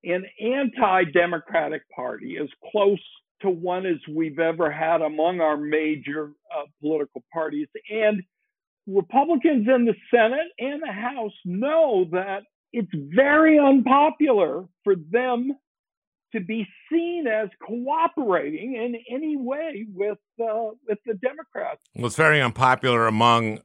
[0.05, 3.03] an anti-democratic party, as close
[3.43, 7.68] to one as we've ever had among our major uh, political parties.
[7.91, 8.22] And
[8.86, 15.53] Republicans in the Senate and the House know that it's very unpopular for them
[16.32, 21.80] to be seen as cooperating in any way with uh, with the Democrats.
[21.95, 23.61] Well, it's very unpopular among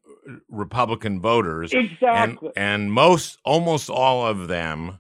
[0.49, 1.73] Republican voters.
[1.73, 2.51] Exactly.
[2.55, 4.99] And, and most, almost all of them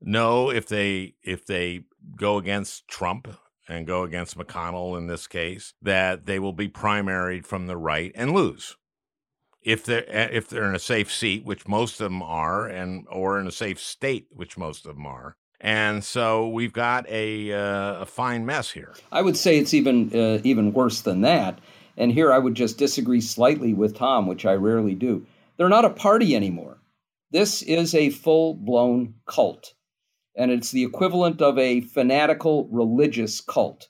[0.00, 1.84] know if they if they
[2.16, 3.28] go against Trump
[3.70, 8.12] and go against McConnell in this case, that they will be primaried from the right
[8.14, 8.76] and lose.
[9.62, 13.38] If they're if they're in a safe seat, which most of them are, and or
[13.38, 18.00] in a safe state, which most of them are, and so we've got a, uh,
[18.00, 18.94] a fine mess here.
[19.12, 21.58] I would say it's even uh, even worse than that.
[21.96, 25.26] And here I would just disagree slightly with Tom, which I rarely do.
[25.58, 26.78] They're not a party anymore.
[27.30, 29.74] This is a full blown cult
[30.36, 33.88] and it's the equivalent of a fanatical religious cult.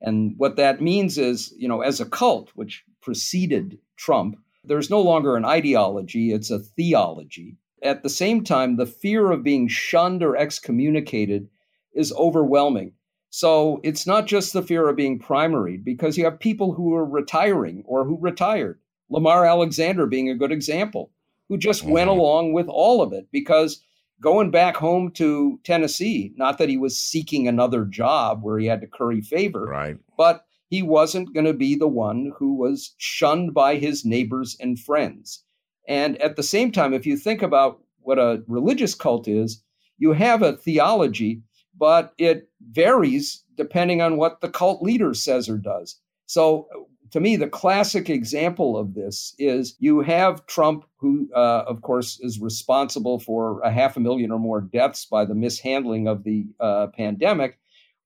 [0.00, 5.00] And what that means is, you know, as a cult, which preceded Trump, there's no
[5.00, 7.56] longer an ideology, it's a theology.
[7.82, 11.48] At the same time, the fear of being shunned or excommunicated
[11.94, 12.92] is overwhelming.
[13.30, 17.04] So it's not just the fear of being primaried, because you have people who are
[17.04, 18.78] retiring or who retired.
[19.08, 21.12] Lamar Alexander being a good example,
[21.48, 21.92] who just mm-hmm.
[21.92, 23.82] went along with all of it because
[24.22, 28.80] going back home to Tennessee, not that he was seeking another job where he had
[28.80, 29.96] to curry favor, right.
[30.16, 34.78] but he wasn't going to be the one who was shunned by his neighbors and
[34.78, 35.44] friends.
[35.88, 39.62] And at the same time, if you think about what a religious cult is,
[39.98, 41.42] you have a theology,
[41.76, 45.98] but it varies depending on what the cult leader says or does.
[46.26, 46.68] So
[47.12, 52.18] to me, the classic example of this is you have Trump, who, uh, of course,
[52.20, 56.46] is responsible for a half a million or more deaths by the mishandling of the
[56.58, 57.58] uh, pandemic,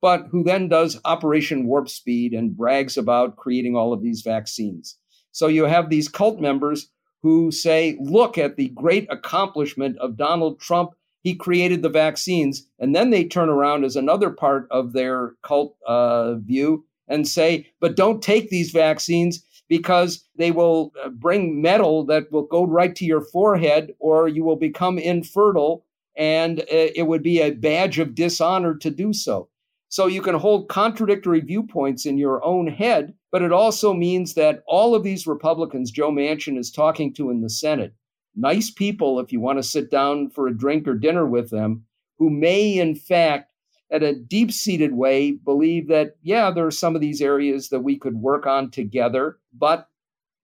[0.03, 4.99] but who then does Operation Warp Speed and brags about creating all of these vaccines.
[5.31, 6.91] So you have these cult members
[7.23, 10.91] who say, look at the great accomplishment of Donald Trump.
[11.23, 12.67] He created the vaccines.
[12.81, 17.67] And then they turn around as another part of their cult uh, view and say,
[17.81, 22.95] but don't take these vaccines because they will uh, bring metal that will go right
[22.97, 25.85] to your forehead or you will become infertile
[26.17, 29.49] and uh, it would be a badge of dishonor to do so.
[29.89, 34.63] So you can hold contradictory viewpoints in your own head, but it also means that
[34.67, 37.95] all of these Republicans Joe Manchin is talking to in the Senate,
[38.35, 41.85] nice people if you want to sit down for a drink or dinner with them,
[42.19, 43.53] who may in fact
[43.91, 47.81] at a deep seated way believe that, yeah, there are some of these areas that
[47.81, 49.89] we could work on together, but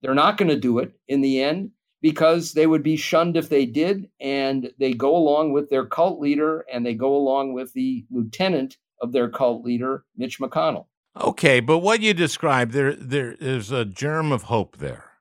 [0.01, 1.71] they're not going to do it in the end
[2.01, 4.09] because they would be shunned if they did.
[4.19, 8.77] And they go along with their cult leader and they go along with the lieutenant
[9.01, 10.85] of their cult leader, Mitch McConnell.
[11.19, 15.11] Okay, but what you described, there, there is a germ of hope there.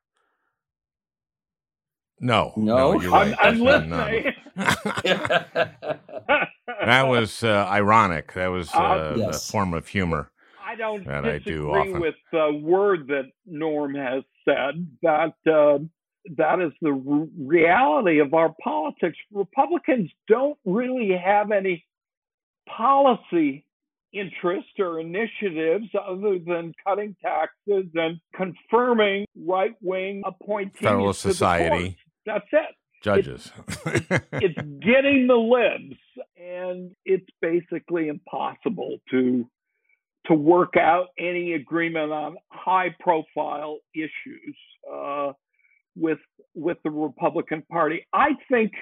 [2.19, 3.35] No, no, no you're right.
[3.41, 4.35] I'm, I'm listening.
[6.87, 8.33] that was uh, ironic.
[8.35, 9.49] That was uh, uh, yes.
[9.49, 10.31] a form of humor.
[10.65, 14.87] I don't that disagree I do with the word that Norm has said.
[15.03, 15.79] That uh,
[16.37, 19.19] that is the reality of our politics.
[19.33, 21.85] Republicans don't really have any
[22.69, 23.67] policy
[24.13, 30.81] interest or initiatives other than cutting taxes and confirming right wing appointees.
[30.81, 31.97] Federalist Society.
[32.27, 32.77] That's it.
[33.03, 33.53] Judges.
[33.87, 35.99] It's, it's getting the libs,
[36.37, 39.49] and it's basically impossible to
[40.27, 44.57] to work out any agreement on high profile issues
[44.93, 45.33] uh,
[45.97, 46.19] with
[46.55, 48.07] with the Republican Party.
[48.13, 48.73] I think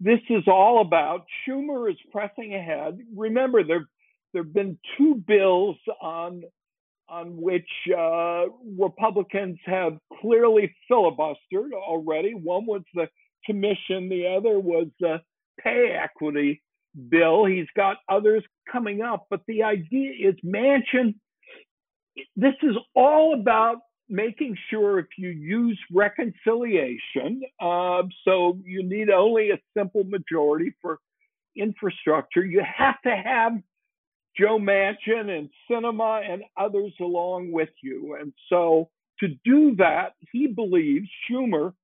[0.00, 2.98] this is all about Schumer is pressing ahead.
[3.16, 3.86] Remember, there
[4.32, 6.42] there have been two bills on
[7.08, 8.44] on which uh,
[8.78, 12.32] Republicans have clearly filibustered already.
[12.32, 13.06] One was the
[13.44, 15.20] commission, the other was the
[15.60, 16.62] pay equity
[17.08, 17.44] bill.
[17.44, 21.14] He's got others coming up, but the idea is Manchin.
[22.36, 23.78] This is all about
[24.08, 30.98] making sure if you use reconciliation, uh, so you need only a simple majority for
[31.56, 33.52] infrastructure, you have to have
[34.36, 38.16] Joe Manchin and Sinema and others along with you.
[38.20, 38.88] And so
[39.20, 41.74] to do that, he believes, Schumer,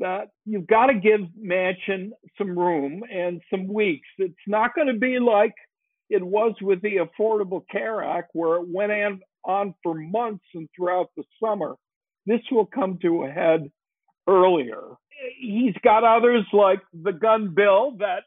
[0.00, 4.08] that you've got to give Manchin some room and some weeks.
[4.18, 5.54] It's not going to be like
[6.08, 10.68] it was with the Affordable Care Act, where it went on, on for months and
[10.76, 11.76] throughout the summer.
[12.26, 13.70] This will come to a head
[14.28, 14.80] earlier.
[15.38, 18.24] He's got others like the gun bill that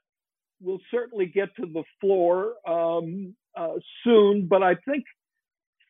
[0.61, 5.03] will certainly get to the floor um, uh, soon, but I think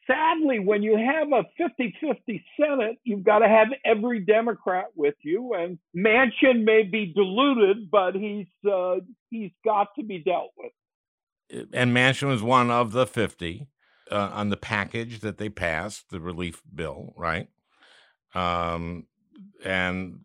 [0.08, 5.16] sadly, when you have a 50 50 Senate, you've got to have every Democrat with
[5.22, 5.54] you.
[5.54, 8.96] And Manchin may be diluted, but he's, uh,
[9.30, 11.68] he's got to be dealt with.
[11.74, 13.68] And Manchin was one of the 50
[14.12, 17.48] uh, on the package that they passed, the relief bill, right?
[18.34, 19.06] Um,
[19.64, 20.20] and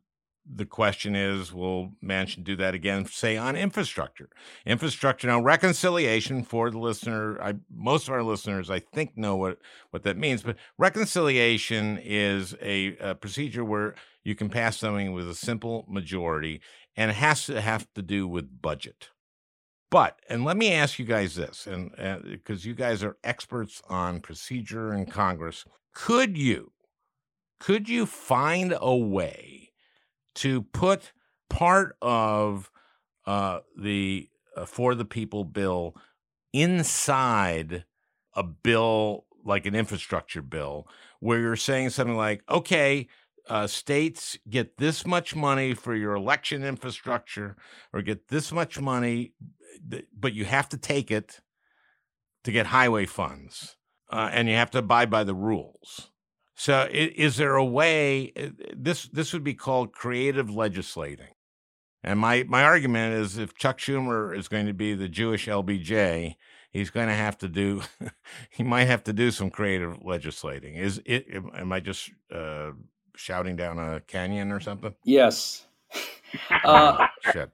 [0.53, 4.29] the question is, will Manchin do that again, say on infrastructure?
[4.65, 7.41] Infrastructure now, reconciliation for the listener.
[7.41, 9.59] I, most of our listeners, I think, know what
[9.91, 10.43] what that means.
[10.43, 13.95] But reconciliation is a, a procedure where
[14.25, 16.61] you can pass something with a simple majority,
[16.97, 19.11] and it has to have to do with budget.
[19.91, 21.91] But and let me ask you guys this, and
[22.25, 26.73] because you guys are experts on procedure in Congress, could you
[27.61, 29.68] could you find a way?
[30.39, 31.13] To put
[31.51, 32.71] part of
[33.27, 35.97] uh, the uh, for the people bill
[36.53, 37.85] inside
[38.35, 40.87] a bill like an infrastructure bill
[41.21, 43.09] where you're saying something like okay
[43.49, 47.57] uh, states get this much money for your election infrastructure
[47.93, 49.33] or get this much money
[50.17, 51.41] but you have to take it
[52.45, 53.77] to get highway funds
[54.11, 56.11] uh, and you have to abide by the rules
[56.59, 58.33] so, is there a way?
[58.37, 61.29] Uh, this this would be called creative legislating.
[62.03, 66.35] And my my argument is, if Chuck Schumer is going to be the Jewish LBJ,
[66.73, 67.83] he's going to have to do.
[68.51, 70.75] he might have to do some creative legislating.
[70.75, 71.29] Is it?
[71.33, 72.73] Am I just uh,
[73.15, 74.95] shouting down a canyon or something?
[75.05, 75.65] Yes.
[76.63, 77.51] Uh, Shit.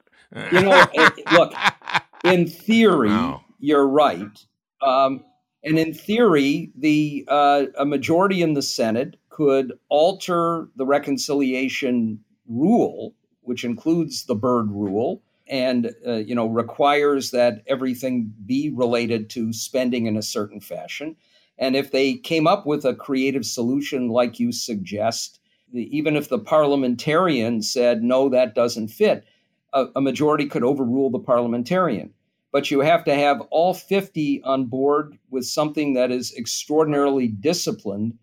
[0.51, 0.85] you know,
[1.31, 1.55] look.
[2.25, 3.45] In theory, wow.
[3.61, 4.45] you're right.
[4.83, 5.23] Um,
[5.65, 13.15] and in theory, the uh, a majority in the Senate could alter the reconciliation rule,
[13.41, 19.53] which includes the Byrd rule, and uh, you know requires that everything be related to
[19.55, 21.17] spending in a certain fashion.
[21.57, 25.41] And if they came up with a creative solution like you suggest,
[25.73, 29.25] even if the parliamentarian said no, that doesn't fit,
[29.73, 32.13] a, a majority could overrule the parliamentarian
[32.55, 38.17] but you have to have all 50 on board with something that is extraordinarily disciplined.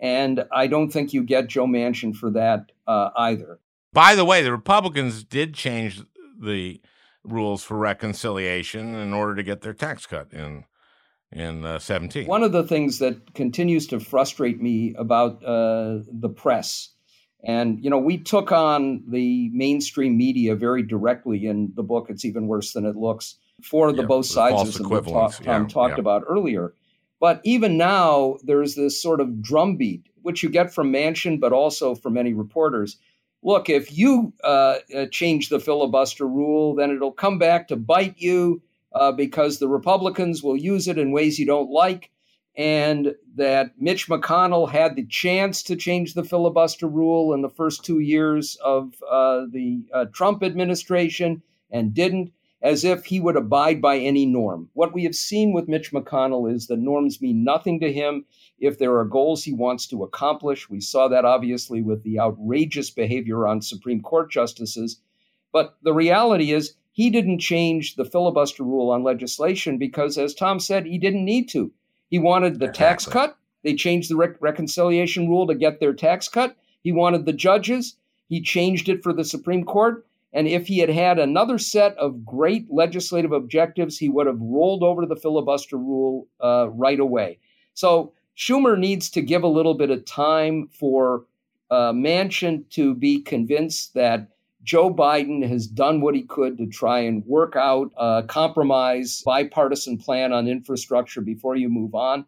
[0.00, 3.60] And I don't think you get Joe Manchin for that uh, either.
[3.92, 6.02] By the way, the Republicans did change
[6.36, 6.80] the
[7.22, 10.64] rules for reconciliation in order to get their tax cut in
[11.30, 12.26] in uh, 17.
[12.26, 16.88] One of the things that continues to frustrate me about uh, the press,
[17.44, 22.06] and you know, we took on the mainstream media very directly in the book.
[22.08, 24.84] It's even worse than it looks for the both sides that
[25.44, 26.00] Tom yeah, talked yeah.
[26.00, 26.72] about earlier.
[27.20, 31.94] But even now, there's this sort of drumbeat, which you get from Manchin, but also
[31.94, 32.98] from many reporters.
[33.42, 38.16] Look, if you uh, uh, change the filibuster rule, then it'll come back to bite
[38.18, 38.62] you
[38.92, 42.10] uh, because the Republicans will use it in ways you don't like.
[42.56, 47.84] And that Mitch McConnell had the chance to change the filibuster rule in the first
[47.84, 52.32] two years of uh, the uh, Trump administration and didn't
[52.62, 54.68] as if he would abide by any norm.
[54.72, 58.24] What we have seen with Mitch McConnell is the norms mean nothing to him
[58.58, 60.70] if there are goals he wants to accomplish.
[60.70, 65.00] We saw that obviously with the outrageous behavior on Supreme Court justices.
[65.52, 70.58] But the reality is, he didn't change the filibuster rule on legislation because, as Tom
[70.58, 71.70] said, he didn't need to.
[72.08, 72.86] He wanted the exactly.
[72.86, 73.38] tax cut.
[73.62, 76.56] They changed the rec- reconciliation rule to get their tax cut.
[76.82, 77.96] He wanted the judges.
[78.28, 80.06] He changed it for the Supreme Court.
[80.36, 84.82] And if he had had another set of great legislative objectives, he would have rolled
[84.82, 87.38] over the filibuster rule uh, right away.
[87.72, 91.24] So Schumer needs to give a little bit of time for
[91.70, 94.28] uh, Manchin to be convinced that
[94.62, 99.96] Joe Biden has done what he could to try and work out a compromise, bipartisan
[99.96, 102.26] plan on infrastructure before you move on.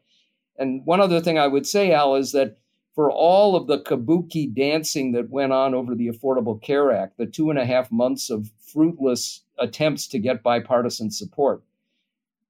[0.56, 2.56] And one other thing I would say, Al, is that
[2.98, 7.26] for all of the kabuki dancing that went on over the Affordable Care Act, the
[7.26, 11.62] two and a half months of fruitless attempts to get bipartisan support.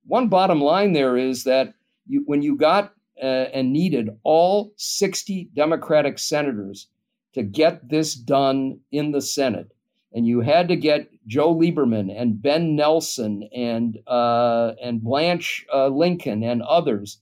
[0.06, 1.74] One bottom line there is that
[2.06, 6.86] you, when you got uh, and needed all 60 Democratic senators
[7.34, 9.70] to get this done in the Senate,
[10.14, 15.88] and you had to get Joe Lieberman and Ben Nelson and uh, and Blanche uh,
[15.88, 17.18] Lincoln and others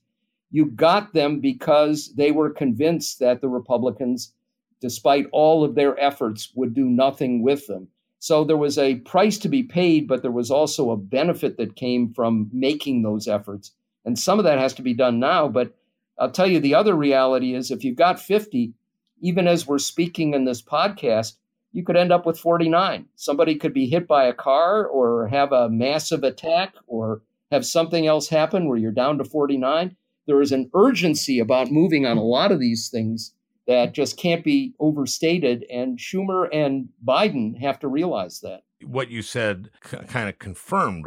[0.57, 4.33] you got them because they were convinced that the Republicans,
[4.81, 7.87] despite all of their efforts, would do nothing with them.
[8.17, 11.75] So there was a price to be paid, but there was also a benefit that
[11.75, 13.71] came from making those efforts.
[14.03, 15.47] And some of that has to be done now.
[15.47, 15.75] But
[16.17, 18.73] I'll tell you the other reality is if you've got 50,
[19.21, 21.33] even as we're speaking in this podcast,
[21.71, 23.05] you could end up with 49.
[23.15, 28.07] Somebody could be hit by a car or have a massive attack or have something
[28.07, 29.95] else happen where you're down to 49
[30.27, 33.33] there is an urgency about moving on a lot of these things
[33.65, 35.65] that just can't be overstated.
[35.71, 38.61] And Schumer and Biden have to realize that.
[38.85, 41.05] What you said c- kind of confirmed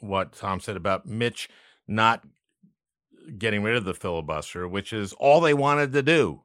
[0.00, 1.48] what Tom said about Mitch
[1.86, 2.24] not
[3.38, 6.42] getting rid of the filibuster, which is all they wanted to do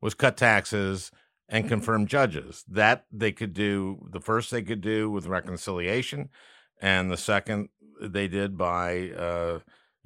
[0.00, 1.10] was cut taxes
[1.48, 2.64] and confirm judges.
[2.68, 6.28] That they could do, the first they could do with reconciliation,
[6.80, 7.70] and the second
[8.00, 9.58] they did by uh,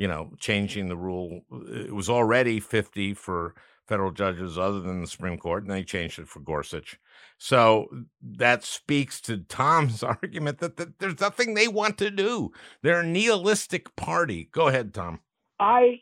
[0.02, 1.42] you know, changing the rule.
[1.70, 3.54] It was already 50 for
[3.86, 6.98] federal judges other than the Supreme Court, and they changed it for Gorsuch.
[7.38, 7.86] So
[8.20, 12.50] that speaks to Tom's argument that, that there's nothing they want to do.
[12.82, 14.48] They're a nihilistic party.
[14.50, 15.20] Go ahead, Tom.
[15.60, 16.00] I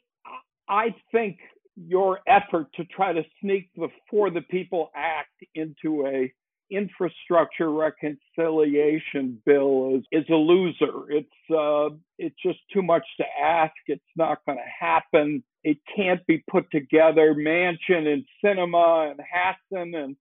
[0.67, 1.37] I think
[1.77, 6.33] your effort to try to sneak the For the People Act into a
[6.71, 11.11] infrastructure reconciliation bill is, is a loser.
[11.11, 13.73] It's uh, it's just too much to ask.
[13.87, 15.43] It's not going to happen.
[15.65, 17.35] It can't be put together.
[17.35, 20.17] Manchin and Sinema and Hassan and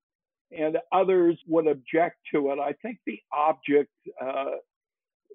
[0.52, 2.60] and others would object to it.
[2.60, 3.91] I think the object
[4.22, 4.58] uh,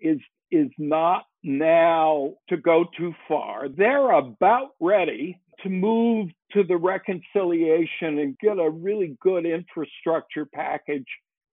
[0.00, 0.18] is
[0.50, 3.68] is not now to go too far.
[3.68, 11.06] They're about ready to move to the reconciliation and get a really good infrastructure package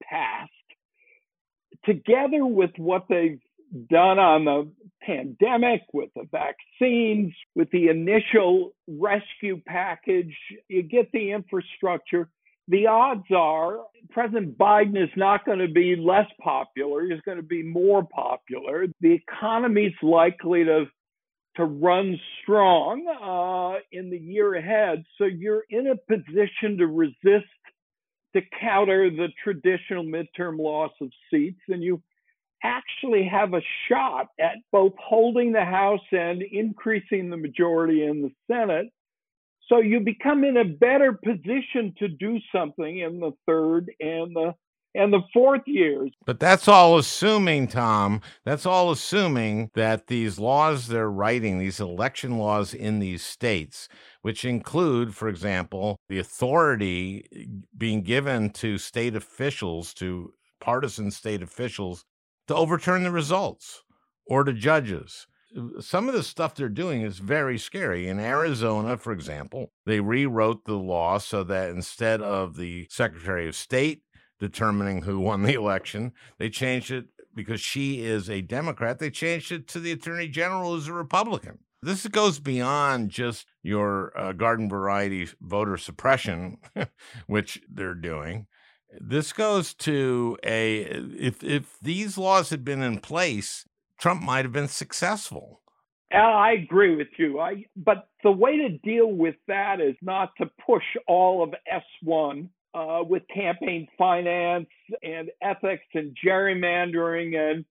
[0.03, 0.51] passed,
[1.85, 3.39] together with what they've
[3.89, 4.69] done on the
[5.01, 10.35] pandemic, with the vaccines, with the initial rescue package,
[10.67, 12.29] you get the infrastructure.
[12.67, 13.79] The odds are
[14.09, 17.05] President Biden is not going to be less popular.
[17.05, 18.87] He's going to be more popular.
[18.99, 20.85] The economy's likely to
[21.55, 25.03] to run strong uh, in the year ahead.
[25.17, 27.49] So you're in a position to resist,
[28.33, 32.01] to counter the traditional midterm loss of seats, and you
[32.63, 38.31] actually have a shot at both holding the House and increasing the majority in the
[38.49, 38.87] Senate.
[39.67, 44.53] So you become in a better position to do something in the third and the
[44.93, 46.11] and the fourth years.
[46.25, 52.37] But that's all assuming, Tom, that's all assuming that these laws they're writing, these election
[52.37, 53.87] laws in these states,
[54.21, 57.25] which include, for example, the authority
[57.77, 62.05] being given to state officials, to partisan state officials,
[62.47, 63.83] to overturn the results
[64.25, 65.27] or to judges.
[65.81, 68.07] Some of the stuff they're doing is very scary.
[68.07, 73.55] In Arizona, for example, they rewrote the law so that instead of the Secretary of
[73.55, 74.01] State
[74.41, 76.11] determining who won the election.
[76.39, 78.99] They changed it because she is a Democrat.
[78.99, 81.59] They changed it to the Attorney General who's a Republican.
[81.83, 86.57] This goes beyond just your uh, garden variety voter suppression,
[87.27, 88.47] which they're doing.
[88.99, 93.65] This goes to a if if these laws had been in place,
[93.97, 95.61] Trump might have been successful.
[96.13, 97.39] I agree with you.
[97.39, 101.53] I but the way to deal with that is not to push all of
[102.03, 104.69] S1 uh, with campaign finance
[105.03, 107.65] and ethics and gerrymandering and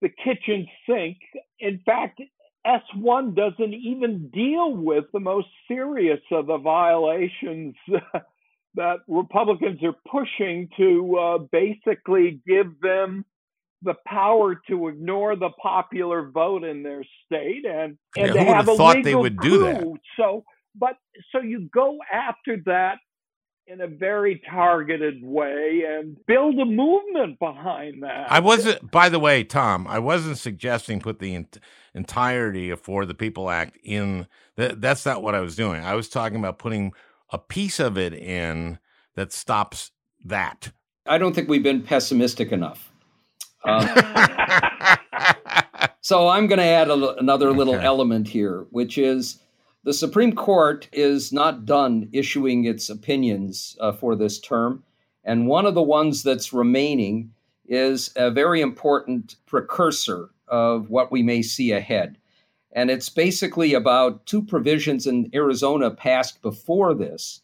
[0.00, 1.18] the kitchen sink.
[1.60, 2.20] In fact,
[2.66, 7.74] S1 doesn't even deal with the most serious of the violations
[8.74, 13.24] that Republicans are pushing to uh, basically give them
[13.82, 18.68] the power to ignore the popular vote in their state and and Yeah, to have
[18.68, 19.98] a thought legal they would do that?
[20.16, 20.44] So,
[20.76, 20.96] but
[21.32, 22.98] so you go after that
[23.66, 28.26] in a very targeted way and build a movement behind that.
[28.30, 31.58] I wasn't, by the way, Tom, I wasn't suggesting put the ent-
[31.94, 34.26] entirety of For the People Act in.
[34.56, 35.82] That, that's not what I was doing.
[35.84, 36.92] I was talking about putting
[37.30, 38.78] a piece of it in
[39.14, 39.92] that stops
[40.24, 40.72] that.
[41.06, 42.88] I don't think we've been pessimistic enough.
[43.64, 43.86] Um,
[46.00, 47.84] so I'm going to add a, l- another little Okay.
[47.84, 49.40] element here, which is
[49.84, 54.84] the Supreme Court is not done issuing its opinions uh, for this term.
[55.24, 57.32] And one of the ones that's remaining
[57.66, 62.16] is a very important precursor of what we may see ahead.
[62.72, 67.40] And it's basically about two provisions in Arizona passed before this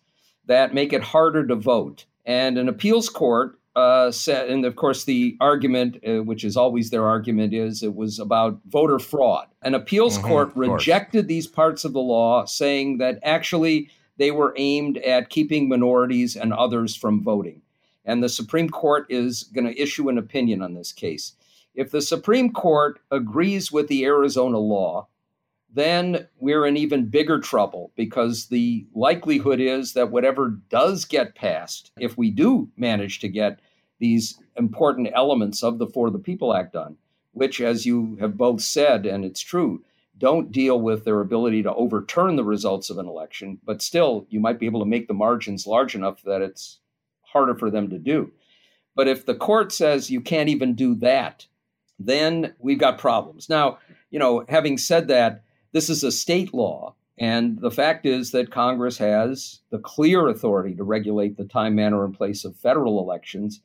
[0.47, 2.05] that make it harder to vote.
[2.25, 6.91] And an appeals court uh, said, and of course, the argument, uh, which is always
[6.91, 9.47] their argument, is it was about voter fraud.
[9.63, 14.53] An appeals Mhm, court rejected these parts of the law, saying that actually they were
[14.57, 17.63] aimed at keeping minorities and others from voting.
[18.05, 21.35] And the Supreme Court is going to issue an opinion on this case.
[21.75, 25.07] If the Supreme Court agrees with the Arizona law,
[25.73, 31.93] then we're in even bigger trouble because the likelihood is that whatever does get passed,
[32.01, 33.61] if we do manage to get
[33.99, 36.97] these important elements of the For the People Act done,
[37.33, 39.83] which, as you have both said, and it's true,
[40.19, 44.41] don't deal with their ability to overturn the results of an election, but still, you
[44.41, 46.81] might be able to make the margins large enough that it's
[47.23, 48.33] harder for them to do.
[48.97, 51.47] But if the court says you can't even do that,
[52.01, 53.49] then we've got problems.
[53.49, 53.79] Now,
[54.11, 56.95] you know, having said that, this is a state law.
[57.17, 62.05] And the fact is that Congress has the clear authority to regulate the time, manner,
[62.05, 63.61] and place of federal elections.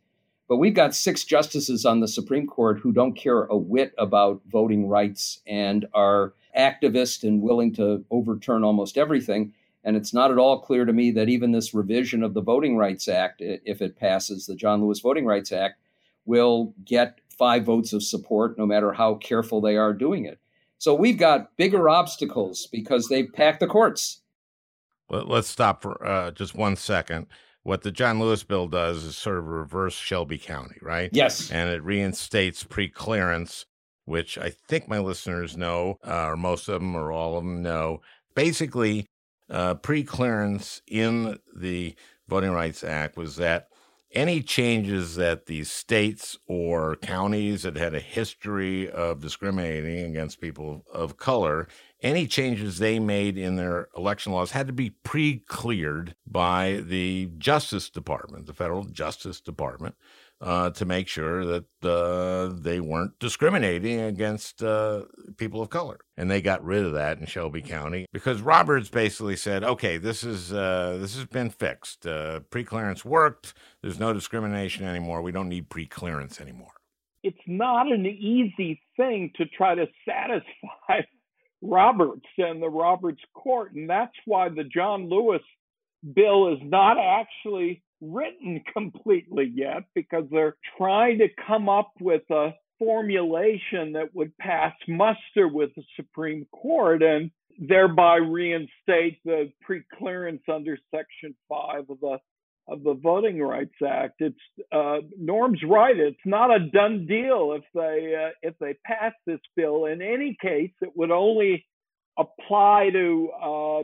[0.48, 4.42] But we've got six justices on the Supreme Court who don't care a whit about
[4.48, 9.54] voting rights and are activist and willing to overturn almost everything.
[9.84, 12.78] And it's not at all clear to me that even this revision of the Voting
[12.78, 15.80] Rights Act, if it passes, the John Lewis Voting Rights Act,
[16.26, 20.40] will get five votes of support no matter how careful they are doing it.
[20.78, 24.22] So we've got bigger obstacles because they've packed the courts.
[25.10, 27.28] Let, let's stop for uh, just one second.
[27.64, 31.10] What the John Lewis bill does is sort of reverse Shelby County, right?
[31.14, 31.50] Yes.
[31.50, 33.66] And it reinstates pre-clearance,
[34.06, 37.62] which I think my listeners know, uh, or most of them, or all of them
[37.62, 38.02] know.
[38.36, 39.08] Basically,
[39.50, 41.96] uh, pre-clearance in the
[42.28, 43.68] Voting Rights Act was that
[44.12, 50.86] any changes that the states or counties that had a history of discriminating against people
[50.94, 51.68] of color,
[52.04, 57.32] any changes they made in their election laws had to be pre cleared by the
[57.38, 59.96] Justice Department, the federal Justice Department,
[60.42, 65.04] uh, to make sure that uh, they weren't discriminating against uh,
[65.38, 66.00] people of color.
[66.18, 70.24] And they got rid of that in Shelby County because Roberts basically said, "Okay, this
[70.24, 72.06] is uh, this has been fixed.
[72.06, 73.54] Uh, pre-clearance worked.
[73.82, 75.22] There's no discrimination anymore.
[75.22, 76.74] We don't need pre-clearance anymore."
[77.24, 81.00] it's not an easy thing to try to satisfy
[81.64, 83.74] Roberts and the Roberts court.
[83.74, 85.42] And that's why the John Lewis
[86.14, 92.54] bill is not actually written completely yet because they're trying to come up with a
[92.78, 100.78] formulation that would pass muster with the Supreme Court and thereby reinstate the pre-clearance under
[100.94, 102.18] Section 5 of the
[102.68, 104.16] of the Voting Rights Act.
[104.20, 104.36] It's
[104.72, 105.98] uh, Norm's right.
[105.98, 109.86] It's not a done deal if they uh, if they pass this bill.
[109.86, 111.66] In any case, it would only
[112.18, 113.84] apply to uh,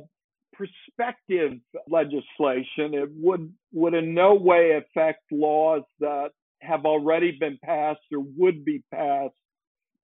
[0.54, 2.94] prospective legislation.
[2.94, 6.30] It would would in no way affect laws that
[6.62, 9.34] have already been passed or would be passed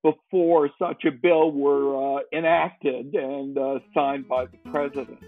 [0.03, 5.19] before such a bill were uh, enacted and uh, signed by the president.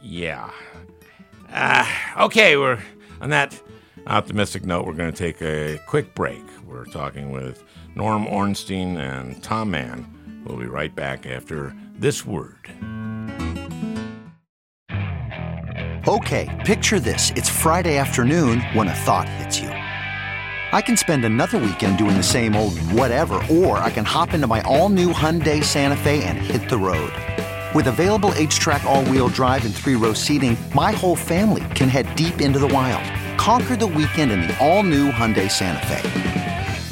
[0.00, 0.50] Yeah.
[1.52, 1.86] Uh,
[2.20, 2.78] okay, we're
[3.20, 3.60] on that
[4.06, 4.86] optimistic note.
[4.86, 6.42] We're going to take a quick break.
[6.66, 7.62] We're talking with
[7.94, 10.42] Norm Ornstein and Tom Mann.
[10.44, 12.70] We'll be right back after this word.
[16.08, 17.32] Okay, picture this.
[17.34, 19.68] It's Friday afternoon when a thought hits you.
[19.68, 24.46] I can spend another weekend doing the same old whatever, or I can hop into
[24.46, 27.12] my all new Hyundai Santa Fe and hit the road.
[27.74, 32.14] With available HTRAC, all wheel drive, and three row seating, my whole family can head
[32.16, 33.04] deep into the wild.
[33.38, 36.00] Conquer the weekend in the all new Hyundai Santa Fe.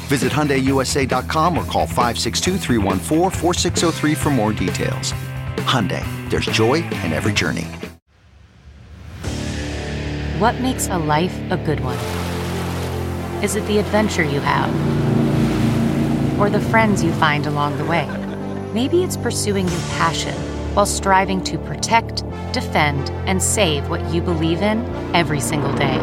[0.07, 5.13] Visit HyundaiUSA.com or call 562-314-4603 for more details.
[5.65, 7.65] Hyundai, there's joy in every journey.
[10.37, 11.97] What makes a life a good one?
[13.43, 14.69] Is it the adventure you have?
[16.39, 18.07] or the friends you find along the way.
[18.73, 20.35] Maybe it's pursuing your passion
[20.75, 25.97] while striving to protect, defend, and save what you believe in every single day.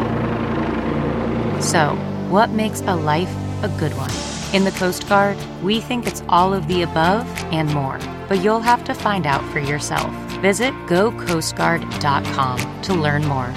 [1.61, 1.95] So,
[2.29, 4.11] what makes a life a good one?
[4.53, 8.59] In the Coast Guard, we think it's all of the above and more, but you'll
[8.59, 10.11] have to find out for yourself.
[10.41, 13.53] Visit gocoastguard.com to learn more.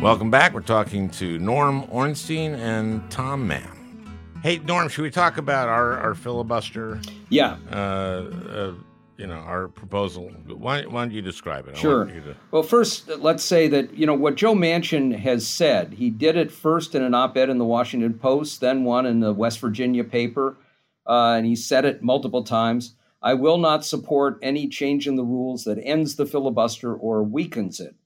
[0.00, 0.54] Welcome back.
[0.54, 3.77] We're talking to Norm Ornstein and Tom Mann.
[4.42, 7.00] Hey, Norm, should we talk about our, our filibuster?
[7.28, 7.56] Yeah.
[7.70, 8.74] Uh, uh,
[9.16, 10.30] you know, our proposal.
[10.46, 11.74] Why, why don't you describe it?
[11.74, 12.04] I Sure.
[12.04, 16.36] to- Well, first, let's say that, you know, what Joe Manchin has said, he did
[16.36, 19.58] it first in an op ed in the Washington Post, then one in the West
[19.58, 20.56] Virginia paper,
[21.06, 22.94] uh, and he said it multiple times.
[23.20, 27.80] I will not support any change in the rules that ends the filibuster or weakens
[27.80, 27.96] it.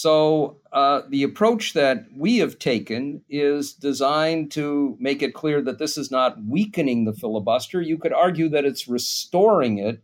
[0.00, 5.80] So, uh, the approach that we have taken is designed to make it clear that
[5.80, 7.82] this is not weakening the filibuster.
[7.82, 10.00] You could argue that it's restoring it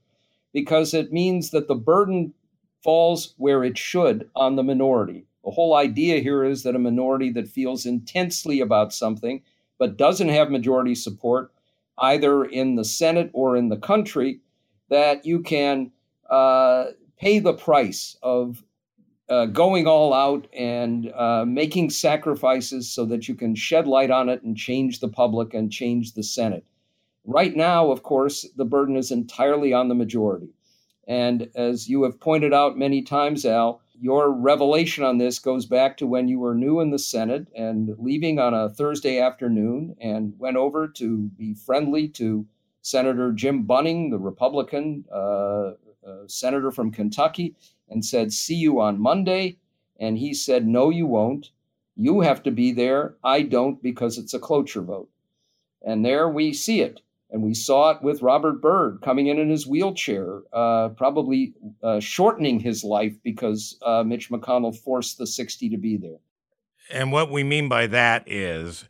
[0.53, 2.35] because it means that the burden
[2.83, 5.27] falls where it should on the minority.
[5.45, 9.45] The whole idea here is that a minority that feels intensely about something
[9.79, 11.53] but doesn't have majority support,
[11.99, 14.41] either in the Senate or in the country,
[14.89, 15.93] that you can
[16.29, 16.87] uh,
[17.17, 18.65] pay the price of
[19.35, 24.29] uh, going all out and uh, making sacrifices so that you can shed light on
[24.29, 26.65] it and change the public and change the Senate.
[27.25, 30.51] Right now, of course, the burden is entirely on the majority.
[31.09, 35.97] And as you have pointed out many times, Al, your revelation on this goes back
[35.97, 40.39] to when you were new in the Senate and leaving on a Thursday afternoon and
[40.39, 42.47] went over to be friendly to
[42.83, 45.73] Senator Jim Bunning, the Republican uh,
[46.07, 47.57] uh, senator from Kentucky,
[47.95, 49.57] and said, See you on Monday.
[49.99, 51.51] And he said, No, you won't.
[51.97, 53.15] You have to be there.
[53.23, 55.09] I don't because it's a cloture vote.
[55.87, 57.01] And there we see it.
[57.31, 62.01] And we saw it with Robert Byrd coming in in his wheelchair, uh, probably uh,
[62.01, 66.19] shortening his life because uh, Mitch McConnell forced the 60 to be there.
[66.91, 68.87] And what we mean by that is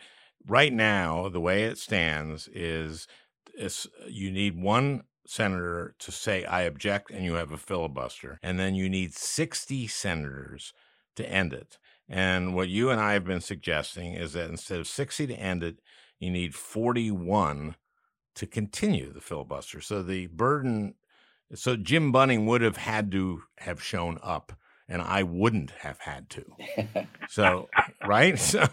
[0.46, 3.06] right now, the way it stands is,
[3.54, 8.38] is you need one senator to say, I object, and you have a filibuster.
[8.42, 10.72] And then you need 60 senators
[11.16, 11.78] to end it.
[12.08, 15.62] And what you and I have been suggesting is that instead of 60 to end
[15.62, 15.78] it,
[16.18, 17.76] you need 41
[18.34, 19.80] to continue the filibuster.
[19.80, 20.94] So the burden,
[21.54, 24.52] so Jim Bunning would have had to have shown up,
[24.88, 26.44] and I wouldn't have had to.
[27.28, 27.68] So,
[28.06, 28.38] right?
[28.38, 28.66] So,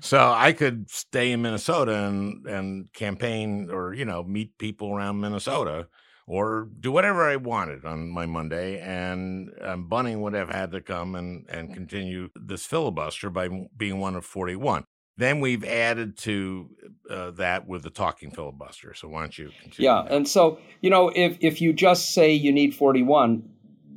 [0.00, 5.20] so I could stay in Minnesota and, and campaign or, you know, meet people around
[5.20, 5.88] Minnesota
[6.26, 8.78] or do whatever I wanted on my Monday.
[8.78, 13.98] And um, Bunning would have had to come and, and continue this filibuster by being
[13.98, 14.84] one of 41.
[15.16, 16.70] Then we've added to
[17.10, 18.94] uh, that with the talking filibuster.
[18.94, 19.90] So why don't you continue?
[19.90, 23.42] Yeah, and so you know, if if you just say you need 41,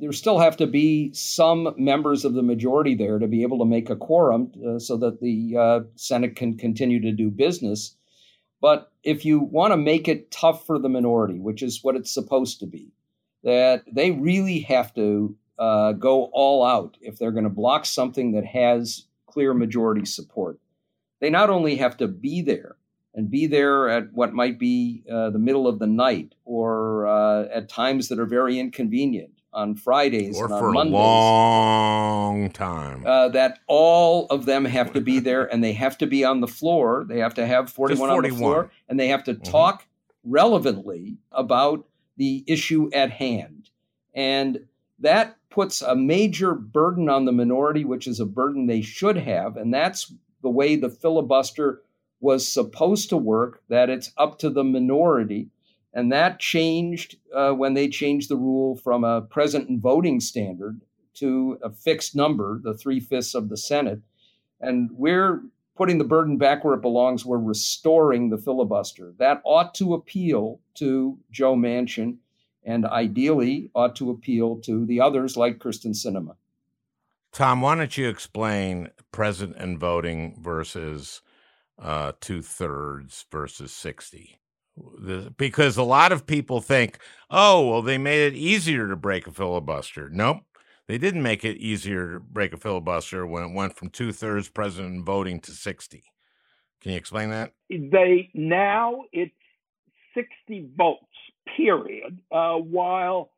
[0.02, 3.64] there still have to be some members of the majority there to be able to
[3.64, 7.94] make a quorum uh, so that the uh, Senate can continue to do business.
[8.60, 12.12] But if you want to make it tough for the minority, which is what it's
[12.12, 12.90] supposed to be,
[13.44, 18.32] that they really have to uh, go all out if they're going to block something
[18.32, 20.58] that has clear majority support.
[21.20, 22.74] They not only have to be there
[23.14, 27.44] and be there at what might be uh, the middle of the night or uh,
[27.54, 33.06] at times that are very inconvenient on Fridays or and on for a long time.
[33.06, 36.40] Uh, that all of them have to be there and they have to be on
[36.40, 37.04] the floor.
[37.06, 39.44] They have to have 41, on the floor and they have to Mhm.
[39.44, 39.86] talk
[40.24, 41.84] relevantly about
[42.16, 43.70] the issue at hand.
[44.14, 44.66] And
[44.98, 49.56] that puts a major burden on the minority, which is a burden they should have.
[49.56, 51.82] And that's the way the filibuster
[52.20, 55.48] was supposed to work, that it's up to the minority.
[55.94, 60.80] And that changed uh, when they changed the rule from a present and voting standard
[61.14, 64.00] to a fixed number, the three fifths of the Senate.
[64.60, 65.42] And we're
[65.76, 67.26] putting the burden back where it belongs.
[67.26, 69.12] We're restoring the filibuster.
[69.18, 72.16] That ought to appeal to Joe Manchin
[72.64, 76.36] and ideally ought to appeal to the others like Kyrsten Sinema.
[77.32, 81.22] Tom, why don't you explain present and voting versus
[81.78, 84.38] uh, two thirds versus 60?
[84.76, 86.98] The- because a lot of people think,
[87.30, 90.08] oh, well, they made it easier to break a filibuster.
[90.08, 90.38] Nope.
[90.88, 94.48] They didn't make it easier to break a filibuster when it went from two thirds
[94.48, 96.02] present and voting to 60.
[96.80, 97.52] Can you explain that?
[97.70, 99.32] they now it's
[100.14, 101.06] 60 votes
[101.56, 103.30] period uh, while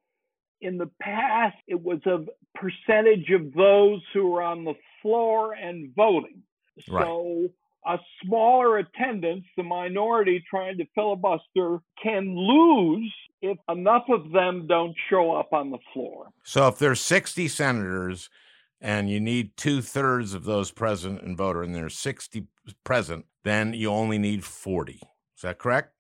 [0.61, 2.25] in the past it was a
[2.55, 6.43] percentage of those who were on the floor and voting
[6.89, 7.05] Right.
[7.05, 7.49] So
[7.87, 13.13] a smaller attendance, the minority trying to filibuster, can lose
[13.43, 16.29] if enough of them don't show up on the floor.
[16.45, 18.31] So if there's 60 senators
[18.81, 22.47] and you need two thirds of those present and voter, and there's 60
[22.85, 24.95] present, then you only need 40.
[24.95, 25.91] Is that correct?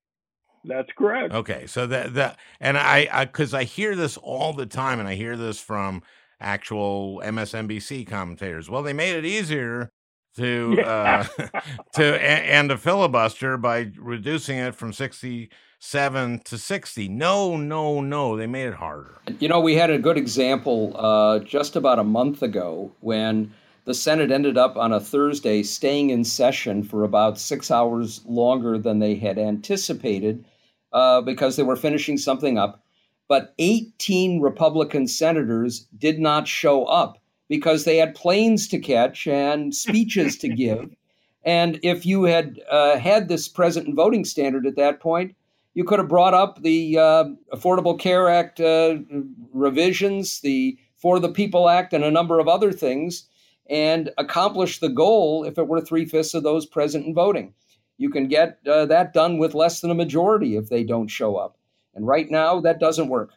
[0.66, 1.34] That's correct.
[1.34, 5.06] Okay, so that that and I because I, I, hear this all the time, and
[5.06, 6.02] I hear this from
[6.40, 8.70] actual MSNBC commentators.
[8.70, 9.92] Well, they made it easier
[10.36, 11.26] to yeah.
[11.38, 11.60] uh,
[11.94, 17.08] to and a filibuster by reducing it from sixty seven to sixty.
[17.08, 19.18] No, no, no, they made it harder.
[19.38, 23.52] You know, we had a good example uh, just about a month ago when
[23.84, 28.78] the Senate ended up on a Thursday staying in session for about six hours longer
[28.78, 30.44] than they had anticipated
[30.92, 32.82] uh, because they were finishing something up.
[33.28, 37.18] But 18 Republican senators did not show up
[37.48, 40.90] because they had planes to catch and speeches to give.
[41.44, 45.34] And if you had uh, had this present and voting standard at that point,
[45.74, 48.96] you could have brought up the uh, Affordable Care Act uh,
[49.52, 53.28] revisions, the For the People Act, and a number of other things,
[53.68, 57.52] and accomplished the goal if it were three fifths of those present and voting
[57.96, 61.36] you can get uh, that done with less than a majority if they don't show
[61.36, 61.56] up.
[61.94, 63.32] And right now, that doesn't work.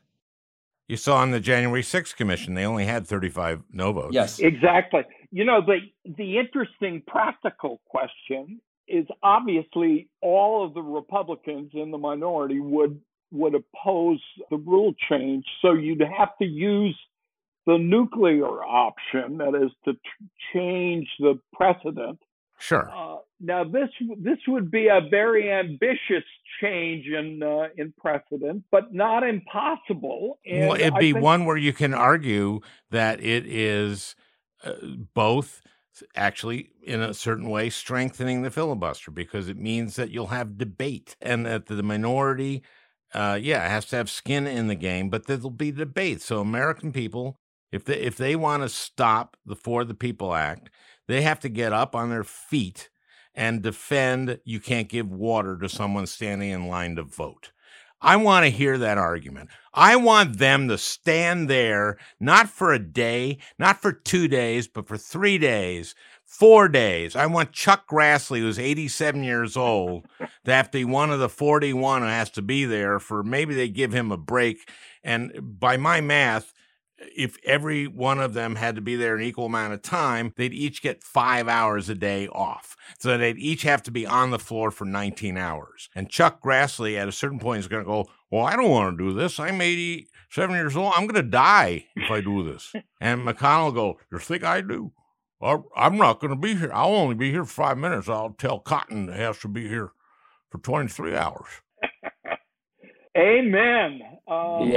[0.88, 4.13] You saw on the January 6th commission, they only had 35 no votes.
[4.13, 4.39] Yes.
[4.39, 5.01] Exactly.
[5.31, 5.79] You know, the,
[6.17, 12.99] the interesting practical question is obviously all of the Republicans in the minority would
[13.31, 15.43] would oppose the rule change.
[15.61, 16.97] So you'd have to use
[17.65, 19.93] the nuclear option, that is to
[20.53, 22.19] change the precedent.
[22.60, 22.89] Sure.
[22.89, 26.24] Uh, now this this would be a very ambitious
[26.60, 30.39] change in uh, in precedent, but not impossible.
[30.45, 34.16] And well, it'd be think- one where you can argue that it is
[34.64, 34.74] uh,
[35.14, 35.62] both
[36.16, 41.16] actually in a certain way strengthening the filibuster because it means that you'll have debate
[41.22, 42.62] and that the minority
[43.14, 46.91] uh, yeah has to have skin in the game but there'll be debate so american
[46.91, 47.39] people
[47.72, 50.70] if they if they want to stop the for the people act
[51.08, 52.89] they have to get up on their feet
[53.34, 57.51] and defend you can't give water to someone standing in line to vote.
[58.01, 59.49] I want to hear that argument.
[59.74, 64.88] I want them to stand there, not for a day, not for two days, but
[64.88, 67.16] for three days, four days.
[67.16, 70.05] I want Chuck Grassley, who's 87 years old,
[70.45, 73.55] to have to be one of the 41 who has to be there for maybe
[73.55, 74.70] they give him a break.
[75.03, 76.53] And by my math,
[76.99, 80.53] if every one of them had to be there an equal amount of time, they'd
[80.53, 82.75] each get five hours a day off.
[82.99, 85.89] So they'd each have to be on the floor for 19 hours.
[85.95, 88.97] And Chuck Grassley at a certain point is going to go, Well, I don't want
[88.97, 89.39] to do this.
[89.39, 90.93] I'm 87 years old.
[90.95, 92.73] I'm going to die if I do this.
[93.01, 94.91] and McConnell will go, You think I do?
[95.39, 96.71] Uh, I'm not going to be here.
[96.73, 98.09] I'll only be here for five minutes.
[98.09, 99.91] I'll tell Cotton it has to be here
[100.49, 101.47] for 23 hours.
[103.18, 104.01] Amen.
[104.28, 104.70] Um,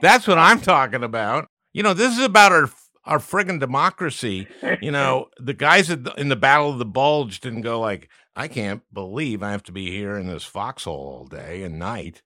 [0.00, 1.48] That's what I'm talking about.
[1.72, 2.70] You know, this is about our
[3.04, 4.46] our friggin' democracy.
[4.80, 8.82] You know, the guys in the Battle of the Bulge didn't go like, I can't
[8.92, 12.22] believe I have to be here in this foxhole all day and night.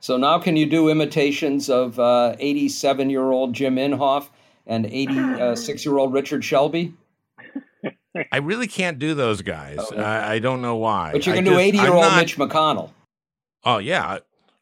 [0.00, 4.28] So now, can you do imitations of 87 uh, year old Jim Inhofe
[4.66, 6.94] and 86 year old Richard Shelby?
[8.30, 9.78] I really can't do those guys.
[9.78, 10.02] Okay.
[10.02, 11.12] I, I, don't know why.
[11.12, 12.90] But you can I do 80 year old Mitch McConnell.
[13.64, 14.18] Oh, uh, yeah.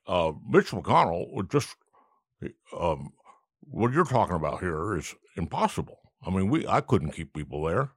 [0.06, 1.76] Uh, Mitch McConnell would just,
[2.76, 3.12] um,
[3.60, 5.98] what you're talking about here is impossible.
[6.26, 7.90] I mean, we I couldn't keep people there.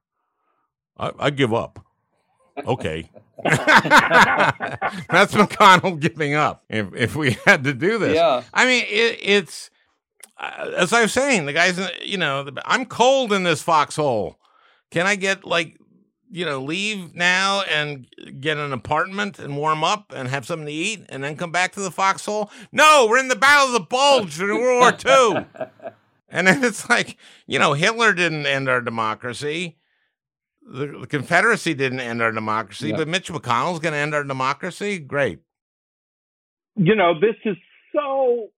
[0.96, 1.84] I, I give up.
[2.56, 3.10] Okay.
[3.44, 8.14] That's McConnell giving up if, if we had to do this.
[8.14, 8.44] Yeah.
[8.52, 9.70] I mean, it, it's,
[10.38, 14.38] uh, as I was saying, the guys, you know, I'm cold in this foxhole.
[14.90, 15.78] Can I get like
[16.30, 18.06] you know, leave now and
[18.40, 21.72] get an apartment and warm up and have something to eat and then come back
[21.72, 22.50] to the foxhole?
[22.72, 25.70] No, we're in the Battle of the Bulge in World War II.
[26.28, 27.16] and then it's like,
[27.46, 29.78] you know, Hitler didn't end our democracy.
[30.66, 32.96] The, the Confederacy didn't end our democracy, yeah.
[32.96, 34.98] but Mitch McConnell's going to end our democracy?
[34.98, 35.40] Great.
[36.76, 37.56] You know, this is
[37.94, 38.48] so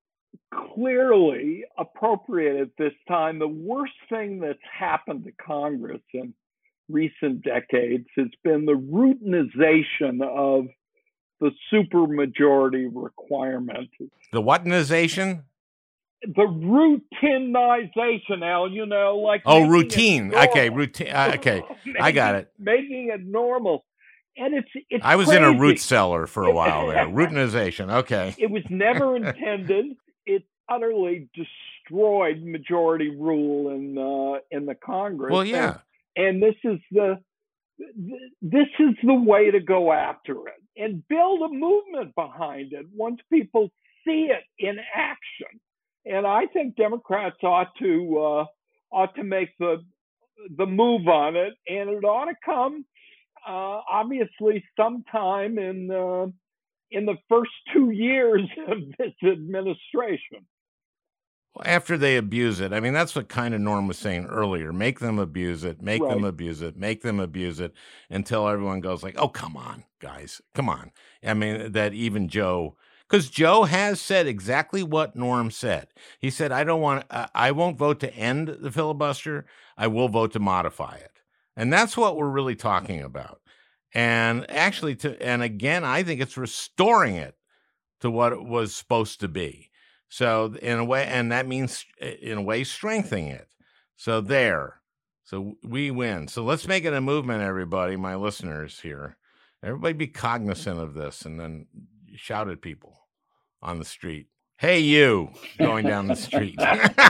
[0.75, 3.39] clearly appropriate at this time.
[3.39, 6.33] The worst thing that's happened to Congress, and
[6.89, 10.67] recent decades has been the routinization of
[11.41, 13.91] the supermajority requirement.
[14.33, 15.43] The whatinization?
[16.23, 16.47] The
[17.23, 20.35] routinization, Al, you know, like oh, routine.
[20.35, 21.09] Okay, routine.
[21.09, 22.51] Uh, okay, making, I got it.
[22.59, 23.85] Making it normal,
[24.37, 25.05] and it's it's.
[25.05, 25.43] I was crazy.
[25.43, 27.07] in a root cellar for a while there.
[27.07, 27.93] routinization.
[27.93, 28.35] Okay.
[28.39, 29.97] It was never intended.
[30.25, 35.31] it utterly destroyed majority rule in uh, in the Congress.
[35.31, 35.67] Well, yeah.
[35.67, 35.79] and
[36.17, 37.19] this is the
[38.41, 43.21] this is the way to go after it and build a movement behind it once
[43.31, 43.71] people
[44.07, 45.61] see it in action.
[46.07, 48.45] And I think Democrats ought to uh,
[48.93, 49.85] ought to make the
[50.57, 52.85] the move on it, and it ought to come
[53.47, 56.27] uh, obviously sometime in uh,
[56.91, 60.47] in the first two years of this administration.
[61.65, 64.73] After they abuse it, I mean that's what kind of Norm was saying earlier.
[64.73, 66.11] Make them abuse it, make Right.
[66.11, 67.73] them abuse it, make them abuse it
[68.11, 70.93] until everyone goes like, "Oh, come on, guys, come on."
[71.25, 72.77] I mean that even Joe,
[73.09, 75.89] because Joe has said exactly what Norm said.
[76.21, 79.47] He said, "I don't want, uh, I won't vote to end the filibuster.
[79.77, 81.21] I will vote to modify it,"
[81.57, 83.41] and that's what we're really talking about.
[83.95, 87.37] And actually, to and again, I think it's restoring it
[88.01, 89.66] to what it was supposed to be.
[90.09, 93.49] So in a way, and that means eh, in a way strengthening it.
[93.97, 94.81] So there.
[95.25, 96.29] So we win.
[96.29, 99.17] So let's make it a movement, everybody, my listeners here.
[99.63, 101.67] Everybody be cognizant of this and then
[102.15, 103.01] shout at people
[103.61, 104.29] on the street.
[104.59, 106.59] Hey, you going down the street.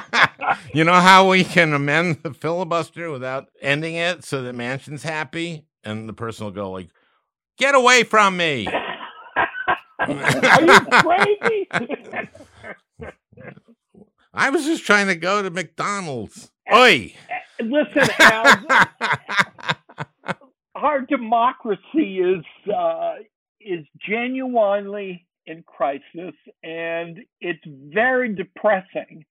[0.74, 5.66] you know how we can amend the filibuster without ending it so that Manchin's happy?
[5.84, 6.88] And the person will go like,
[7.58, 8.66] get away from me.
[9.98, 11.68] Are you crazy?
[14.36, 16.50] I was just trying to go to McDonald's.
[16.72, 17.14] Oi!
[17.58, 18.64] Listen, Al,
[20.74, 23.14] our democracy is uh,
[23.60, 29.24] is genuinely in crisis, and it's very depressing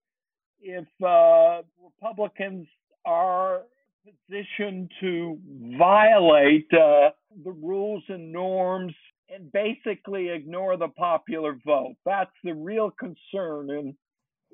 [0.60, 2.68] if uh, Republicans
[3.06, 3.62] are
[4.28, 5.38] positioned to
[5.78, 7.12] violate uh,
[7.44, 8.94] the rules and norms
[9.30, 11.96] and basically ignore the popular vote.
[12.06, 13.96] That's the real concern in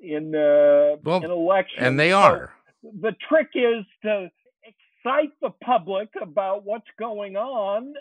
[0.02, 1.78] in uh, Well, in elections.
[1.80, 2.52] And they So- are.
[2.82, 4.30] the trick is to
[4.64, 7.94] excite the public about what's going on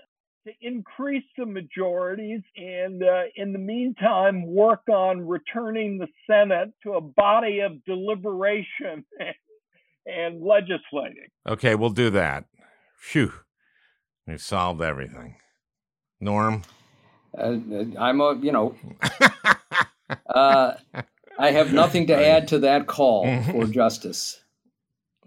[0.47, 6.93] to increase the majorities and uh, in the meantime work on returning the senate to
[6.93, 9.05] a body of deliberation
[10.07, 12.45] and legislating Okay, we'll do that.
[12.97, 13.33] Phew.
[14.25, 15.35] We've solved everything.
[16.19, 16.63] Norm?
[17.37, 17.57] Uh,
[17.99, 18.75] I'm a, you know,
[20.35, 20.73] uh,
[21.37, 24.41] I have nothing to add to that call for justice.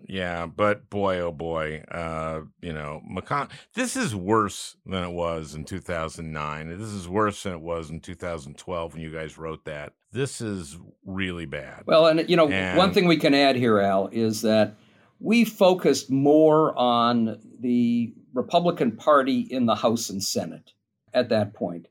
[0.06, 5.54] Yeah, but boy, oh boy, uh, you know, McCon- this is worse than it was
[5.54, 6.68] in 2009.
[6.78, 9.94] This is worse than it was in 2012 when you guys wrote that.
[10.12, 10.76] This is
[11.06, 11.84] really bad.
[11.86, 12.46] Well, and you know,
[12.76, 14.74] one thing we can add here, Al, is that
[15.20, 20.72] we focused more on the Republican Party in the House and Senate
[21.14, 21.88] at that point.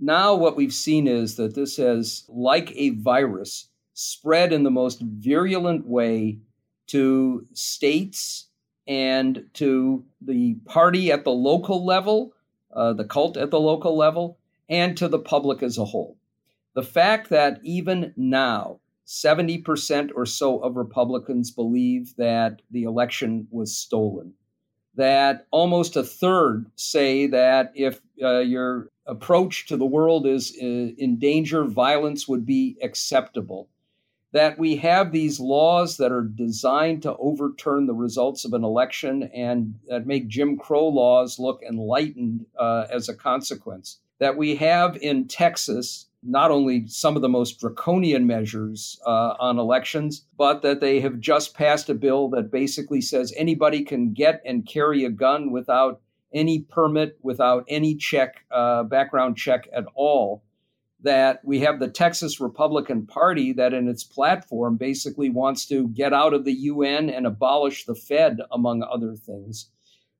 [0.00, 5.00] Now, what we've seen is that this has, like a virus, spread in the most
[5.00, 6.38] virulent way
[6.88, 8.48] to states
[8.86, 12.34] and to the party at the local level,
[12.72, 16.16] uh, the cult at the local level, and to the public as a whole.
[16.74, 23.76] The fact that even now, 70% or so of Republicans believe that the election was
[23.76, 24.34] stolen,
[24.94, 30.64] that almost a third say that if uh, your approach to the world is uh,
[30.64, 33.68] in danger, violence would be acceptable.
[34.32, 39.24] That we have these laws that are designed to overturn the results of an election
[39.34, 43.98] and that make Jim Crow laws look enlightened uh, as a consequence.
[44.20, 49.58] That we have in Texas not only some of the most draconian measures uh, on
[49.58, 54.40] elections, but that they have just passed a bill that basically says anybody can get
[54.44, 56.00] and carry a gun without
[56.32, 60.42] any permit, without any check, uh, background check at all.
[61.00, 66.12] That we have the Texas Republican Party that in its platform basically wants to get
[66.12, 69.68] out of the UN and abolish the Fed, among other things.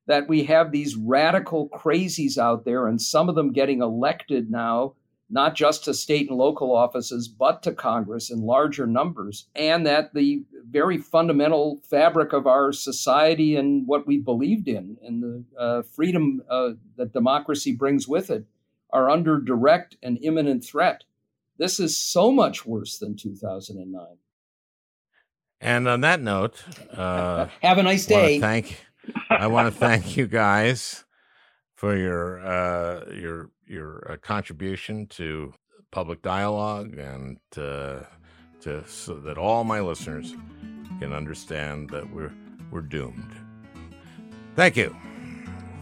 [0.08, 4.94] That we have these radical crazies out there, and some of them getting elected now
[5.32, 10.12] not just to state and local offices, but to Congress in larger numbers, and that
[10.12, 15.82] the very fundamental fabric of our society and what we believed in and the uh,
[15.82, 18.44] freedom uh, that democracy brings with it
[18.90, 21.04] are under direct and imminent threat.
[21.56, 24.06] This is so much worse than 2009.
[25.62, 28.40] And on that note, uh, Have a nice I day.
[28.40, 28.84] thank
[29.30, 31.04] I want to thank you guys
[31.82, 35.52] for your uh, your your uh, contribution to
[35.90, 38.04] public dialogue and uh,
[38.60, 40.32] to so that all my listeners
[41.00, 42.32] can understand that we're
[42.70, 43.32] we're doomed.
[44.54, 44.94] Thank you.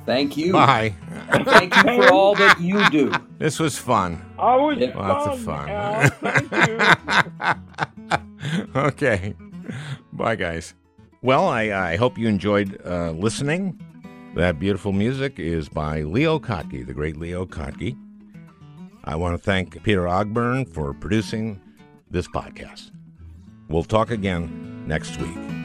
[0.06, 0.54] Thank you.
[0.54, 0.94] Bye.
[1.28, 3.12] And thank you for all that you do.
[3.36, 4.24] This was fun.
[4.38, 4.96] always Yeah.
[4.96, 6.10] Lots fun, of Al.
[6.10, 6.48] fun.
[6.48, 6.68] thank
[8.74, 9.34] you okay.
[10.14, 10.72] Bye, guys.
[11.20, 13.78] Well, I, I hope you enjoyed uh, listening.
[14.34, 17.98] That beautiful music is by Leo Kottke, the great Leo Kottke.
[19.04, 21.60] I want to thank Peter Ogburn for producing
[22.10, 22.92] this podcast.
[23.68, 25.59] We'll talk again next week.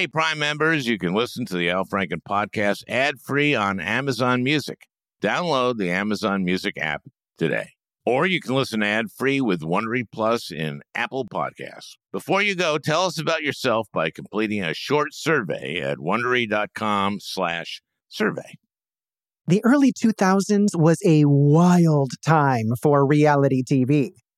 [0.00, 4.42] Hey, Prime members, you can listen to the Al Franken podcast ad free on Amazon
[4.42, 4.86] Music.
[5.22, 7.02] Download the Amazon Music app
[7.36, 7.72] today.
[8.06, 11.96] Or you can listen ad free with Wondery Plus in Apple Podcasts.
[12.12, 18.54] Before you go, tell us about yourself by completing a short survey at wondery.com/slash survey.
[19.48, 24.12] The early 2000s was a wild time for reality TV.